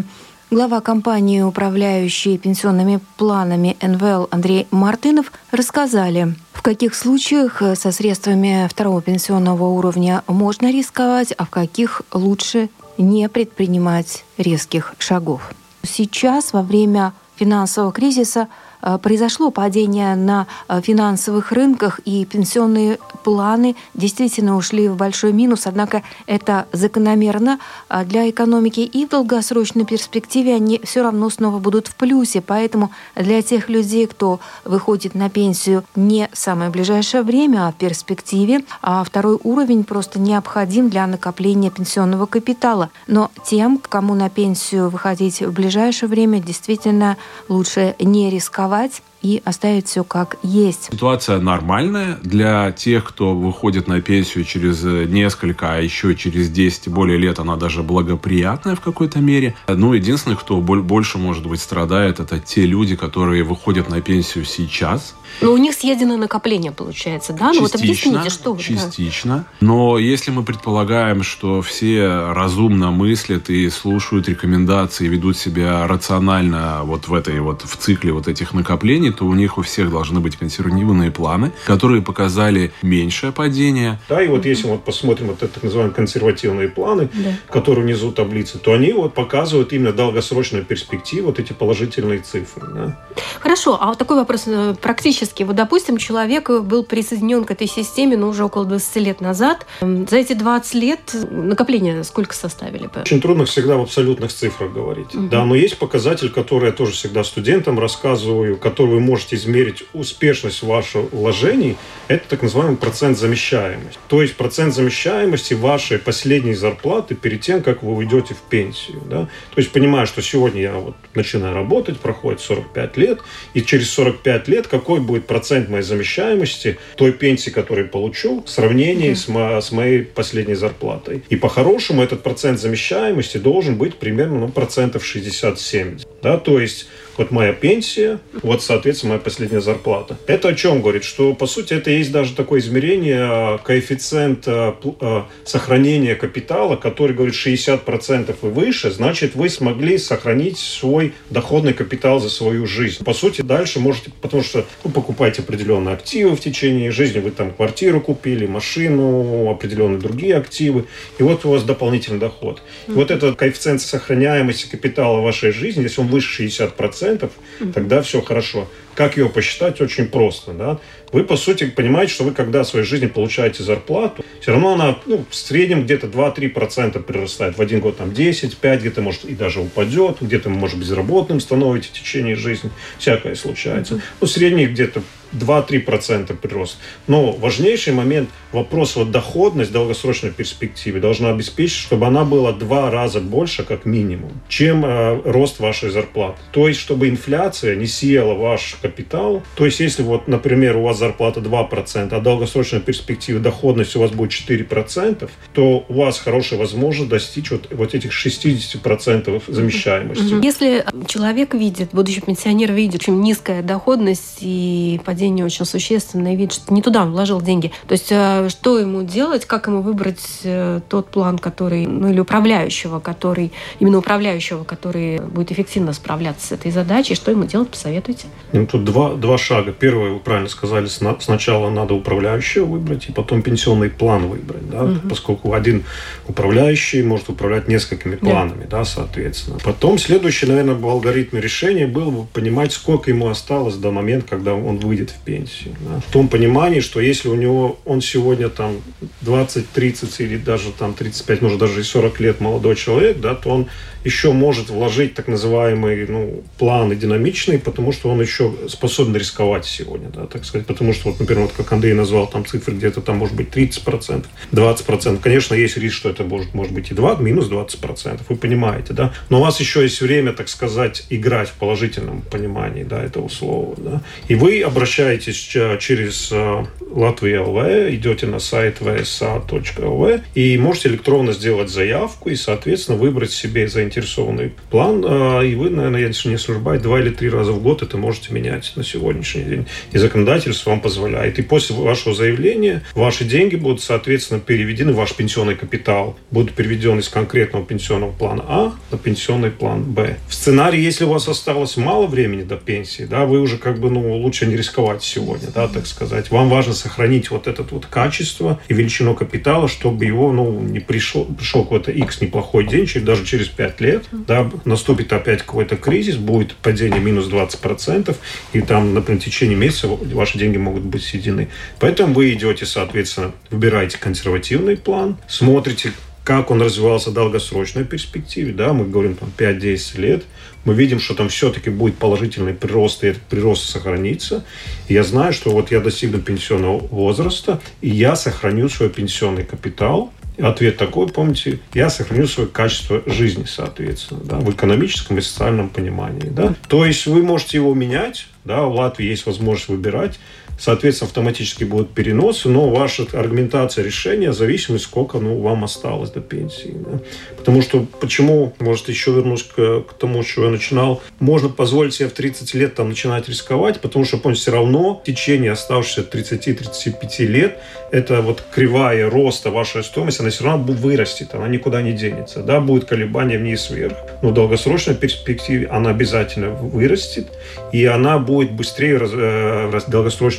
глава 0.49 0.79
компании, 0.79 1.41
управляющей 1.41 2.37
пенсионными 2.37 3.01
планами 3.17 3.75
НВЛ 3.81 4.29
Андрей 4.31 4.65
Мартынов 4.71 5.33
рассказали, 5.51 6.35
в 6.53 6.61
каких 6.61 6.95
случаях 6.95 7.61
со 7.77 7.91
средствами 7.91 8.65
второго 8.69 9.01
пенсионного 9.01 9.65
уровня 9.65 10.23
можно 10.27 10.71
рисковать, 10.71 11.33
а 11.37 11.43
в 11.43 11.49
каких 11.49 12.01
лучше 12.13 12.69
не 12.97 13.27
предпринимать 13.27 14.23
резких 14.37 14.93
шагов. 14.99 15.51
Сейчас, 15.83 16.53
во 16.53 16.61
время 16.61 17.11
финансового 17.35 17.91
кризиса, 17.91 18.47
Э, 18.47 18.64
произошло 19.01 19.49
падение 19.49 20.15
на 20.15 20.45
э, 20.67 20.79
финансовых 20.81 21.51
рынках, 21.51 21.99
и 22.05 22.23
пенсионные 22.25 22.99
планы 23.23 23.75
действительно 23.95 24.55
ушли 24.55 24.87
в 24.87 24.95
большой 24.95 25.33
минус. 25.33 25.65
Однако 25.65 26.03
это 26.27 26.67
закономерно 26.71 27.59
э, 27.89 28.05
для 28.05 28.29
экономики, 28.29 28.81
и 28.81 29.05
в 29.05 29.09
долгосрочной 29.09 29.85
перспективе 29.85 30.53
они 30.53 30.79
все 30.83 31.01
равно 31.01 31.29
снова 31.31 31.57
будут 31.57 31.87
в 31.87 31.95
плюсе. 31.95 32.41
Поэтому 32.41 32.91
для 33.15 33.41
тех 33.41 33.69
людей, 33.69 34.05
кто 34.05 34.39
выходит 34.63 35.15
на 35.15 35.29
пенсию 35.31 35.83
не 35.95 36.29
в 36.31 36.37
самое 36.37 36.69
ближайшее 36.69 37.23
время, 37.23 37.67
а 37.67 37.71
в 37.71 37.75
перспективе, 37.75 38.63
а 38.83 39.03
второй 39.03 39.39
уровень 39.43 39.83
просто 39.83 40.19
необходим 40.19 40.89
для 40.89 41.07
накопления 41.07 41.71
пенсионного 41.71 42.27
капитала. 42.27 42.91
Но 43.07 43.31
тем, 43.45 43.79
кому 43.79 44.13
на 44.13 44.29
пенсию 44.29 44.89
выходить 44.89 45.41
в 45.41 45.51
ближайшее 45.51 46.07
время, 46.07 46.39
действительно 46.39 47.17
лучше 47.49 47.95
не 47.99 48.29
рисковать 48.29 48.74
рисковать 48.83 49.01
и 49.25 49.41
оставить 49.43 49.87
все 49.87 50.03
как 50.03 50.37
есть. 50.43 50.89
Ситуация 50.91 51.39
нормальная 51.39 52.19
для 52.21 52.71
тех, 52.71 53.03
кто 53.03 53.33
выходит 53.33 53.87
на 53.87 53.99
пенсию 53.99 54.45
через 54.45 54.83
несколько, 54.83 55.73
а 55.73 55.77
еще 55.77 56.15
через 56.15 56.51
10 56.51 56.85
и 56.85 56.89
более 56.91 57.17
лет 57.17 57.39
она 57.39 57.55
даже 57.55 57.81
благоприятная 57.81 58.75
в 58.75 58.81
какой-то 58.81 59.17
мере. 59.19 59.55
Ну, 59.67 59.93
единственное, 59.93 60.37
кто 60.37 60.61
больше, 60.61 61.17
может 61.17 61.47
быть, 61.47 61.59
страдает, 61.59 62.19
это 62.19 62.39
те 62.39 62.67
люди, 62.67 62.95
которые 62.95 63.41
выходят 63.43 63.89
на 63.89 63.99
пенсию 63.99 64.45
сейчас, 64.45 65.15
но 65.41 65.51
у 65.51 65.57
них 65.57 65.73
съедено 65.73 66.17
накопление, 66.17 66.71
получается, 66.71 67.33
да? 67.33 67.51
Частично, 67.51 67.59
ну 67.59 67.61
вот 67.61 67.75
объясните, 67.75 68.29
что 68.29 68.57
Частично. 68.57 69.37
Да. 69.59 69.65
Но 69.65 69.97
если 69.97 70.31
мы 70.31 70.43
предполагаем, 70.43 71.23
что 71.23 71.61
все 71.61 72.31
разумно 72.31 72.91
мыслят 72.91 73.49
и 73.49 73.69
слушают 73.69 74.29
рекомендации, 74.29 75.07
ведут 75.07 75.37
себя 75.37 75.85
рационально 75.87 76.81
вот 76.83 77.07
в 77.07 77.13
этой 77.13 77.39
вот 77.39 77.63
в 77.63 77.77
цикле 77.77 78.13
вот 78.13 78.27
этих 78.27 78.53
накоплений, 78.53 79.11
то 79.15 79.25
у 79.25 79.33
них 79.33 79.57
у 79.57 79.61
всех 79.61 79.89
должны 79.89 80.19
быть 80.19 80.35
консервативные 80.35 81.11
планы, 81.11 81.51
которые 81.65 82.01
показали 82.01 82.71
меньшее 82.81 83.31
падение. 83.31 83.99
Да, 84.09 84.21
и 84.21 84.27
вот 84.27 84.45
если 84.45 84.67
мы 84.67 84.73
вот 84.73 84.83
посмотрим 84.83 85.27
вот 85.27 85.43
это 85.43 85.53
так 85.53 85.63
называемые 85.63 85.93
консервативные 85.93 86.69
планы, 86.69 87.09
да. 87.13 87.31
которые 87.51 87.85
внизу 87.85 88.11
таблицы, 88.11 88.57
то 88.57 88.73
они 88.73 88.93
вот 88.93 89.13
показывают 89.13 89.73
именно 89.73 89.93
долгосрочную 89.93 90.65
перспективу, 90.65 91.27
вот 91.27 91.39
эти 91.39 91.53
положительные 91.53 92.19
цифры. 92.19 92.67
Да? 92.73 92.99
Хорошо, 93.39 93.77
а 93.79 93.87
вот 93.87 93.97
такой 93.97 94.17
вопрос 94.17 94.43
э, 94.47 94.75
практически. 94.81 95.43
Вот, 95.43 95.55
допустим, 95.55 95.97
человек 95.97 96.49
был 96.49 96.83
присоединен 96.83 97.43
к 97.43 97.51
этой 97.51 97.67
системе, 97.67 98.17
ну, 98.17 98.29
уже 98.29 98.43
около 98.43 98.65
20 98.65 98.95
лет 98.97 99.21
назад. 99.21 99.65
За 99.81 100.17
эти 100.17 100.33
20 100.33 100.73
лет 100.75 101.15
накопление 101.29 102.03
сколько 102.03 102.33
составили 102.33 102.87
бы? 102.87 103.01
Очень 103.01 103.21
трудно 103.21 103.45
всегда 103.45 103.77
в 103.77 103.81
абсолютных 103.81 104.31
цифрах 104.33 104.73
говорить. 104.73 105.13
Угу. 105.13 105.27
Да, 105.27 105.45
но 105.45 105.55
есть 105.55 105.77
показатель, 105.77 106.29
который 106.29 106.67
я 106.67 106.71
тоже 106.71 106.91
всегда 106.93 107.23
студентам 107.23 107.79
рассказываю, 107.79 108.57
который 108.57 108.94
вы 108.95 109.01
можете 109.01 109.35
измерить 109.35 109.83
успешность 109.93 110.63
ваших 110.63 111.11
вложений. 111.11 111.75
Это 112.07 112.29
так 112.29 112.43
называемый 112.43 112.77
процент 112.77 113.17
замещаемости. 113.17 113.99
То 114.07 114.21
есть 114.21 114.35
процент 114.35 114.73
замещаемости 114.73 115.53
вашей 115.53 115.99
последней 115.99 116.53
зарплаты 116.53 117.13
перед 117.15 117.41
тем, 117.41 117.61
как 117.61 117.83
вы 117.83 117.93
уйдете 117.93 118.33
в 118.33 118.41
пенсию. 118.49 119.01
Да? 119.09 119.23
То 119.53 119.57
есть 119.57 119.71
понимаю, 119.71 120.07
что 120.07 120.21
сегодня 120.21 120.61
я 120.61 120.73
вот 120.75 120.95
начинаю 121.13 121.53
работать, 121.53 121.99
проходит 121.99 122.39
45 122.39 122.97
лет, 122.97 123.19
и 123.53 123.61
через 123.61 123.89
45 123.91 124.47
лет 124.47 124.67
какой 124.67 125.01
будет 125.01 125.27
процент 125.27 125.67
моей 125.69 125.83
замещаемости 125.83 126.77
той 126.95 127.11
пенсии, 127.11 127.49
которую 127.49 127.89
получу, 127.89 128.43
в 128.43 128.49
сравнении 128.49 129.11
mm-hmm. 129.11 129.15
с, 129.15 129.27
мо- 129.27 129.61
с 129.61 129.71
моей 129.71 130.03
последней 130.03 130.55
зарплатой. 130.55 131.23
И 131.29 131.35
по-хорошему 131.35 132.01
этот 132.01 132.23
процент 132.23 132.59
замещаемости 132.59 133.37
должен 133.37 133.75
быть 133.75 133.95
примерно 133.95 134.39
ну, 134.39 134.49
процентов 134.49 135.03
60-70. 135.03 136.07
Да? 136.21 136.37
То 136.37 136.59
есть 136.59 136.87
вот 137.17 137.31
моя 137.31 137.53
пенсия, 137.53 138.19
вот, 138.41 138.63
соответственно, 138.63 139.13
моя 139.13 139.21
последняя 139.21 139.61
зарплата. 139.61 140.17
Это 140.27 140.49
о 140.49 140.53
чем 140.53 140.81
говорит? 140.81 141.03
Что, 141.03 141.33
по 141.33 141.47
сути, 141.47 141.73
это 141.73 141.91
есть 141.91 142.11
даже 142.11 142.33
такое 142.33 142.59
измерение 142.59 143.19
а, 143.19 143.57
коэффициента 143.57 144.75
а, 145.01 145.27
сохранения 145.43 146.15
капитала, 146.15 146.75
который 146.75 147.15
говорит 147.15 147.35
60% 147.35 148.35
и 148.41 148.45
выше, 148.45 148.91
значит, 148.91 149.35
вы 149.35 149.49
смогли 149.49 149.97
сохранить 149.97 150.57
свой 150.57 151.13
доходный 151.29 151.73
капитал 151.73 152.19
за 152.19 152.29
свою 152.29 152.65
жизнь. 152.65 153.03
По 153.03 153.13
сути, 153.13 153.41
дальше 153.41 153.79
можете, 153.79 154.11
потому 154.21 154.43
что 154.43 154.65
вы 154.83 154.91
покупаете 154.91 155.41
определенные 155.41 155.93
активы 155.93 156.35
в 156.35 156.39
течение 156.39 156.91
жизни, 156.91 157.19
вы 157.19 157.31
там 157.31 157.51
квартиру 157.51 158.01
купили, 158.01 158.45
машину, 158.45 159.49
определенные 159.49 159.99
другие 159.99 160.35
активы, 160.35 160.85
и 161.17 161.23
вот 161.23 161.45
у 161.45 161.49
вас 161.49 161.63
дополнительный 161.63 162.19
доход. 162.19 162.61
И 162.87 162.91
вот 162.91 163.11
этот 163.11 163.35
коэффициент 163.35 163.81
сохраняемости 163.81 164.67
капитала 164.69 165.19
в 165.19 165.23
вашей 165.23 165.51
жизни, 165.51 165.83
если 165.83 166.01
он 166.01 166.07
выше 166.07 166.43
60%, 166.43 167.04
процентов, 167.05 167.31
тогда 167.73 168.01
все 168.01 168.21
хорошо. 168.21 168.67
Как 168.95 169.17
его 169.17 169.29
посчитать? 169.29 169.81
Очень 169.81 170.07
просто. 170.07 170.53
Да? 170.53 170.79
Вы, 171.11 171.23
по 171.23 171.37
сути, 171.37 171.65
понимаете, 171.65 172.13
что 172.13 172.23
вы, 172.23 172.31
когда 172.31 172.63
в 172.63 172.67
своей 172.67 172.85
жизни 172.85 173.07
получаете 173.07 173.63
зарплату, 173.63 174.23
все 174.41 174.51
равно 174.51 174.73
она 174.73 174.97
ну, 175.05 175.25
в 175.29 175.35
среднем 175.35 175.83
где-то 175.83 176.07
2-3% 176.07 177.01
прирастает. 177.03 177.57
В 177.57 177.61
один 177.61 177.79
год 177.79 177.97
там 177.97 178.13
10, 178.13 178.57
5, 178.57 178.79
где-то 178.79 179.01
может 179.01 179.25
и 179.25 179.35
даже 179.35 179.59
упадет, 179.59 180.17
где-то, 180.21 180.49
может, 180.49 180.79
безработным 180.79 181.39
становитесь 181.39 181.89
в 181.89 181.93
течение 181.93 182.35
жизни. 182.35 182.71
Всякое 182.97 183.35
случается. 183.35 184.01
Ну, 184.21 184.27
средний 184.27 184.65
где-то 184.65 185.01
2-3% 185.35 186.35
прирост. 186.37 186.77
Но 187.07 187.31
важнейший 187.31 187.93
момент, 187.93 188.29
вопрос 188.51 188.95
вот 188.95 189.11
доходность 189.11 189.71
в 189.71 189.73
долгосрочной 189.73 190.31
перспективе 190.31 190.99
должна 190.99 191.29
обеспечить, 191.29 191.77
чтобы 191.77 192.07
она 192.07 192.23
была 192.23 192.51
два 192.53 192.89
раза 192.89 193.19
больше, 193.19 193.63
как 193.63 193.85
минимум, 193.85 194.31
чем 194.47 194.85
э, 194.85 195.21
рост 195.25 195.59
вашей 195.59 195.89
зарплаты. 195.89 196.39
То 196.51 196.67
есть, 196.67 196.79
чтобы 196.79 197.09
инфляция 197.09 197.75
не 197.75 197.87
съела 197.87 198.33
ваш 198.33 198.75
капитал. 198.85 199.41
То 199.55 199.65
есть, 199.65 199.79
если 199.79 200.03
вот, 200.03 200.27
например, 200.27 200.77
у 200.77 200.83
вас 200.83 200.99
зарплата 200.99 201.39
2%, 201.39 202.13
а 202.13 202.19
долгосрочная 202.19 202.79
перспектива 202.79 203.39
доходность 203.39 203.95
у 203.95 203.99
вас 203.99 204.11
будет 204.11 204.31
4%, 204.31 205.29
то 205.53 205.85
у 205.87 205.93
вас 205.93 206.19
хорошая 206.19 206.59
возможность 206.59 207.09
достичь 207.09 207.51
вот, 207.51 207.67
вот 207.71 207.95
этих 207.95 208.11
60% 208.11 209.41
замещаемости. 209.47 210.45
Если 210.45 210.85
человек 211.07 211.53
видит, 211.53 211.89
будущий 211.93 212.21
пенсионер 212.21 212.71
видит 212.71 213.01
очень 213.01 213.19
низкая 213.21 213.63
доходность 213.63 214.37
и 214.41 214.99
падение 215.03 215.45
очень 215.45 215.65
существенное, 215.65 216.35
видит, 216.35 216.53
что 216.53 216.73
не 216.73 216.81
туда 216.81 217.03
он 217.03 217.11
вложил 217.11 217.41
деньги. 217.41 217.71
То 217.87 217.93
есть 217.93 218.11
э, 218.11 218.49
что 218.49 218.77
ему 218.77 219.01
делать, 219.01 219.45
как 219.45 219.67
ему 219.67 219.81
выбрать 219.81 220.41
э, 220.43 220.81
тот 220.87 221.09
план, 221.09 221.39
который, 221.39 221.85
ну 221.87 222.09
или 222.09 222.19
управляющего, 222.19 222.99
который, 222.99 223.51
именно 223.79 223.97
управляющего, 223.97 224.63
который 224.63 225.19
будет 225.19 225.51
эффективно 225.51 225.93
справляться 225.93 226.47
с 226.47 226.51
этой 226.51 226.71
задачей, 226.71 227.15
что 227.15 227.31
ему 227.31 227.45
делать, 227.45 227.69
посоветуйте? 227.69 228.27
Ну, 228.51 228.67
тут 228.75 228.83
два, 228.83 229.15
два 229.15 229.37
шага. 229.37 229.71
Первое, 229.71 230.11
вы 230.11 230.19
правильно 230.19 230.49
сказали, 230.49 230.87
сначала 230.87 231.69
надо 231.69 231.93
управляющего 231.93 232.65
выбрать, 232.65 233.07
и 233.07 233.11
потом 233.11 233.41
пенсионный 233.41 233.89
план 233.89 234.27
выбрать, 234.27 234.69
да, 234.69 234.83
угу. 234.83 235.09
поскольку 235.09 235.53
один 235.53 235.83
управляющий 236.27 237.01
может 237.03 237.29
управлять 237.29 237.67
несколькими 237.67 238.15
планами, 238.15 238.63
да. 238.69 238.79
да, 238.79 238.85
соответственно. 238.85 239.59
Потом 239.63 239.97
следующий, 239.97 240.45
наверное, 240.45 240.75
в 240.75 240.85
алгоритме 240.87 241.39
решения 241.39 241.87
был 241.87 242.11
бы 242.11 242.25
понимать, 242.25 242.73
сколько 242.73 243.09
ему 243.09 243.29
осталось 243.29 243.75
до 243.75 243.91
момента, 243.91 244.27
когда 244.29 244.53
он 244.53 244.77
выйдет 244.77 245.11
в 245.11 245.19
пенсию. 245.23 245.75
Да. 245.79 246.01
В 246.01 246.11
том 246.11 246.27
понимании, 246.27 246.81
что 246.81 246.99
если 246.99 247.29
у 247.29 247.35
него 247.35 247.79
он 247.85 248.01
сегодня 248.01 248.49
там 248.49 248.81
20, 249.21 249.69
30 249.69 250.19
или 250.21 250.37
даже 250.37 250.71
там 250.71 250.93
35, 250.93 251.41
может 251.41 251.59
даже 251.59 251.79
и 251.79 251.83
40 251.83 252.19
лет 252.19 252.41
молодой 252.41 252.75
человек, 252.75 253.19
да, 253.19 253.35
то 253.35 253.49
он 253.49 253.67
еще 254.05 254.31
может 254.31 254.69
вложить 254.69 255.15
так 255.15 255.27
называемый 255.27 256.05
ну, 256.07 256.43
планы 256.59 256.95
динамичные, 256.95 257.57
потому 257.57 257.91
что 257.91 258.09
он 258.09 258.21
еще 258.21 258.53
способен 258.69 259.15
рисковать 259.15 259.65
сегодня, 259.65 260.09
да, 260.09 260.25
так 260.25 260.45
сказать. 260.45 260.67
Потому 260.67 260.93
что, 260.93 261.09
вот, 261.09 261.19
например, 261.19 261.43
вот 261.43 261.53
как 261.53 261.71
Андрей 261.71 261.93
назвал 261.93 262.27
там 262.27 262.45
цифры, 262.45 262.75
где-то 262.75 263.01
там 263.01 263.17
может 263.17 263.35
быть 263.35 263.49
30%, 263.49 264.25
20%. 264.51 265.19
Конечно, 265.21 265.55
есть 265.55 265.77
риск, 265.77 265.95
что 265.95 266.09
это 266.09 266.23
может, 266.23 266.53
может 266.53 266.73
быть 266.73 266.91
и 266.91 266.93
2, 266.93 267.15
минус 267.17 267.49
20%, 267.49 268.21
вы 268.27 268.35
понимаете, 268.35 268.93
да. 268.93 269.13
Но 269.29 269.39
у 269.39 269.41
вас 269.41 269.59
еще 269.59 269.81
есть 269.83 270.01
время, 270.01 270.33
так 270.33 270.49
сказать, 270.49 271.05
играть 271.09 271.49
в 271.49 271.53
положительном 271.53 272.21
понимании, 272.21 272.83
да, 272.83 273.03
этого 273.03 273.27
слова, 273.27 273.75
да. 273.77 274.01
И 274.27 274.35
вы 274.35 274.61
обращаетесь 274.61 275.35
через 275.35 276.29
э, 276.31 276.65
Латвия 276.91 277.39
ЛВ, 277.41 277.93
идете 277.93 278.27
на 278.27 278.39
сайт 278.39 278.77
vsa.lv 278.79 280.21
и 280.33 280.57
можете 280.57 280.89
электронно 280.89 281.33
сделать 281.33 281.69
заявку 281.69 282.29
и, 282.29 282.35
соответственно, 282.35 282.97
выбрать 282.97 283.31
себе 283.31 283.67
заинтересованный 283.67 284.53
план, 284.69 285.03
а, 285.05 285.41
и 285.41 285.55
вы, 285.55 285.69
наверное, 285.69 286.07
если 286.07 286.29
не 286.29 286.35
ошибаюсь, 286.35 286.81
два 286.81 286.99
или 286.99 287.09
три 287.09 287.29
раза 287.29 287.51
в 287.51 287.61
год 287.61 287.81
это 287.81 287.97
можете 287.97 288.33
менять 288.33 288.54
на 288.75 288.83
сегодняшний 288.83 289.43
день. 289.43 289.65
И 289.91 289.97
законодательство 289.97 290.71
вам 290.71 290.81
позволяет. 290.81 291.39
И 291.39 291.41
после 291.41 291.75
вашего 291.75 292.13
заявления 292.13 292.83
ваши 292.93 293.23
деньги 293.23 293.55
будут, 293.55 293.81
соответственно, 293.81 294.39
переведены, 294.39 294.93
ваш 294.93 295.13
пенсионный 295.13 295.55
капитал 295.55 296.17
будет 296.31 296.53
переведен 296.53 296.99
из 296.99 297.09
конкретного 297.09 297.65
пенсионного 297.65 298.11
плана 298.11 298.45
А 298.47 298.73
на 298.91 298.97
пенсионный 298.97 299.51
план 299.51 299.83
Б. 299.83 300.17
В 300.27 300.33
сценарии, 300.33 300.79
если 300.79 301.05
у 301.05 301.09
вас 301.09 301.27
осталось 301.27 301.77
мало 301.77 302.07
времени 302.07 302.43
до 302.43 302.57
пенсии, 302.57 303.03
да, 303.03 303.25
вы 303.25 303.39
уже 303.39 303.57
как 303.57 303.79
бы, 303.79 303.89
ну, 303.89 304.17
лучше 304.17 304.45
не 304.45 304.55
рисковать 304.55 305.03
сегодня, 305.03 305.49
да, 305.53 305.67
так 305.67 305.87
сказать. 305.87 306.31
Вам 306.31 306.49
важно 306.49 306.73
сохранить 306.73 307.31
вот 307.31 307.47
это 307.47 307.63
вот 307.63 307.85
качество 307.85 308.59
и 308.67 308.73
величину 308.73 309.15
капитала, 309.15 309.67
чтобы 309.67 310.05
его, 310.05 310.31
ну, 310.31 310.59
не 310.59 310.79
пришел, 310.79 311.25
пришел 311.25 311.63
какой-то 311.63 311.91
X 311.91 312.21
неплохой 312.21 312.67
день, 312.67 312.85
даже 313.05 313.25
через 313.25 313.47
5 313.47 313.81
лет 313.81 313.95
лет, 313.95 314.05
да, 314.11 314.49
наступит 314.65 315.13
опять 315.13 315.41
какой-то 315.41 315.75
кризис, 315.77 316.15
будет 316.17 316.55
падение 316.55 316.99
минус 316.99 317.27
20%, 317.27 318.15
и 318.53 318.61
там, 318.61 318.93
например, 318.93 319.21
в 319.21 319.25
течение 319.25 319.57
месяца 319.57 319.87
ваши 319.87 320.37
деньги 320.37 320.57
могут 320.57 320.83
быть 320.83 321.03
съедены. 321.03 321.49
Поэтому 321.79 322.13
вы 322.13 322.33
идете, 322.33 322.65
соответственно, 322.65 323.33
выбираете 323.49 323.97
консервативный 323.97 324.77
план, 324.77 325.17
смотрите, 325.27 325.91
как 326.23 326.49
он 326.49 326.61
развивался 326.61 327.11
в 327.11 327.13
долгосрочной 327.13 327.85
перспективе, 327.85 328.51
да, 328.51 328.73
мы 328.73 328.85
говорим 328.85 329.15
там 329.15 329.31
5-10 329.37 330.01
лет, 330.01 330.23
мы 330.65 330.73
видим, 330.73 330.99
что 330.99 331.13
там 331.13 331.29
все-таки 331.29 331.69
будет 331.69 331.97
положительный 331.97 332.55
прирост, 332.55 333.03
и 333.03 333.07
этот 333.07 333.21
прирост 333.23 333.69
сохранится. 333.69 334.43
И 334.87 334.95
я 334.95 335.03
знаю, 335.03 335.31
что 335.31 335.51
вот 335.51 335.69
я 335.69 335.79
достигну 335.79 336.19
пенсионного 336.19 336.79
возраста, 336.87 337.61
и 337.81 337.89
я 337.89 338.15
сохраню 338.15 338.67
свой 338.69 338.89
пенсионный 338.89 339.43
капитал, 339.43 340.11
Ответ 340.37 340.75
такой, 340.75 341.07
помните, 341.07 341.59
я 341.73 341.89
сохраню 341.89 342.27
свое 342.27 342.49
качество 342.49 343.01
жизни, 343.05 343.45
соответственно, 343.45 344.19
да, 344.25 344.37
в 344.37 344.51
экономическом 344.51 345.17
и 345.17 345.21
социальном 345.21 345.69
понимании. 345.69 346.27
Да. 346.29 346.55
То 346.67 346.85
есть 346.85 347.05
вы 347.05 347.23
можете 347.23 347.57
его 347.57 347.73
менять, 347.73 348.27
да, 348.45 348.61
в 348.61 348.75
Латвии 348.75 349.07
есть 349.07 349.25
возможность 349.25 349.67
выбирать, 349.67 350.19
Соответственно, 350.57 351.07
автоматически 351.07 351.63
будут 351.63 351.93
переносы, 351.93 352.49
но 352.49 352.69
ваша 352.69 353.05
аргументация 353.13 353.83
решения 353.83 354.33
зависит, 354.33 354.81
сколько 354.81 355.19
ну, 355.19 355.39
вам 355.41 355.63
осталось 355.63 356.09
до 356.11 356.21
пенсии. 356.21 356.73
Да? 356.73 356.99
Потому 357.37 357.61
что 357.61 357.85
почему, 357.99 358.53
может, 358.59 358.89
еще 358.89 359.11
вернусь 359.11 359.43
к, 359.43 359.81
к 359.81 359.93
тому, 359.93 360.23
чего 360.23 360.45
я 360.45 360.51
начинал, 360.51 361.01
можно 361.19 361.49
позволить 361.49 361.93
себе 361.93 362.09
в 362.09 362.13
30 362.13 362.53
лет 362.53 362.75
там 362.75 362.89
начинать 362.89 363.29
рисковать, 363.29 363.81
потому 363.81 364.05
что, 364.05 364.17
помните, 364.17 364.41
все 364.41 364.51
равно 364.51 364.95
в 364.95 365.03
течение 365.03 365.51
оставшихся 365.51 366.01
30-35 366.01 367.25
лет 367.25 367.59
это 367.91 368.21
вот 368.21 368.43
кривая 368.53 369.09
роста 369.09 369.51
вашей 369.51 369.83
стоимости, 369.83 370.21
она 370.21 370.29
все 370.29 370.43
равно 370.43 370.73
вырастет, 370.73 371.33
она 371.33 371.47
никуда 371.47 371.81
не 371.81 371.93
денется. 371.93 372.41
Да, 372.41 372.59
будет 372.59 372.85
колебание 372.85 373.37
вниз 373.37 373.69
вверх, 373.69 373.95
но 374.21 374.29
в 374.29 374.33
долгосрочной 374.33 374.95
перспективе 374.95 375.67
она 375.67 375.91
обязательно 375.91 376.49
вырастет, 376.49 377.27
и 377.71 377.85
она 377.85 378.17
будет 378.19 378.51
быстрее 378.51 378.97
э, 378.97 379.67
в 379.67 379.71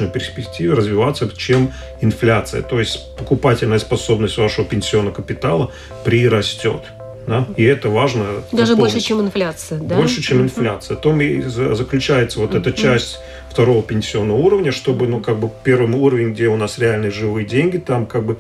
долгосрочной 0.07 0.09
перспективе 0.09 0.75
развиваться, 0.75 1.29
чем 1.37 1.73
инфляция. 2.01 2.62
То 2.62 2.79
есть 2.81 3.16
покупательная 3.16 3.79
способность 3.79 4.38
вашего 4.38 4.66
пенсионного 4.66 5.14
капитала 5.14 5.71
прирастет. 6.05 6.83
Да? 7.27 7.47
И 7.57 7.64
это 7.64 7.88
важно. 7.88 8.25
Даже 8.53 8.73
запомнить. 8.73 8.95
больше, 8.95 9.01
чем 9.01 9.21
инфляция. 9.21 9.79
Да? 9.81 9.97
Больше, 9.97 10.23
чем 10.23 10.42
инфляция. 10.42 10.97
В 10.97 11.01
том 11.01 11.21
и 11.21 11.42
заключается 11.42 12.38
вот 12.38 12.55
эта 12.55 12.73
часть 12.73 13.19
второго 13.51 13.83
пенсионного 13.83 14.37
уровня, 14.37 14.71
чтобы, 14.71 15.09
ну, 15.09 15.21
как 15.21 15.38
бы 15.38 15.51
первый 15.64 15.99
уровень, 15.99 16.33
где 16.33 16.49
у 16.49 16.57
нас 16.57 16.79
реальные 16.79 17.11
живые 17.11 17.47
деньги, 17.47 17.79
там 17.79 18.07
как 18.07 18.25
бы 18.25 18.37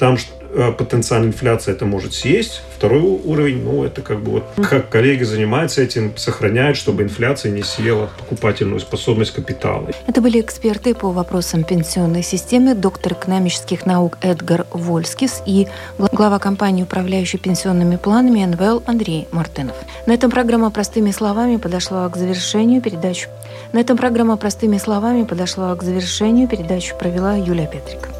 там 0.00 0.16
э, 0.54 0.72
потенциальная 0.72 1.28
инфляция 1.28 1.74
это 1.74 1.84
может 1.84 2.14
съесть. 2.14 2.62
Второй 2.76 3.02
уровень, 3.02 3.62
ну, 3.62 3.84
это 3.84 4.00
как 4.00 4.20
бы 4.20 4.30
вот 4.30 4.66
как 4.66 4.88
коллеги 4.88 5.22
занимаются 5.24 5.82
этим, 5.82 6.16
сохраняют, 6.16 6.78
чтобы 6.78 7.02
инфляция 7.02 7.52
не 7.52 7.62
съела 7.62 8.08
покупательную 8.18 8.80
способность 8.80 9.32
капитала. 9.32 9.90
Это 10.06 10.22
были 10.22 10.40
эксперты 10.40 10.94
по 10.94 11.10
вопросам 11.10 11.64
пенсионной 11.64 12.22
системы, 12.22 12.74
доктор 12.74 13.12
экономических 13.12 13.84
наук 13.84 14.16
Эдгар 14.22 14.66
Вольскис 14.70 15.42
и 15.44 15.68
глава 15.98 16.38
компании, 16.38 16.82
управляющей 16.82 17.38
пенсионными 17.38 17.96
планами 17.96 18.42
НВЛ 18.46 18.82
Андрей 18.86 19.28
Мартынов. 19.32 19.76
На 20.06 20.14
этом 20.14 20.30
программа 20.30 20.70
«Простыми 20.70 21.10
словами» 21.10 21.58
подошла 21.58 22.08
к 22.08 22.16
завершению 22.16 22.80
передачи. 22.80 23.28
На 23.72 23.80
этом 23.80 23.98
программа 23.98 24.38
«Простыми 24.38 24.78
словами» 24.78 25.24
подошла 25.24 25.76
к 25.76 25.82
завершению. 25.82 26.48
Передачу 26.48 26.96
провела 26.96 27.36
Юлия 27.36 27.66
Петрик. 27.66 28.19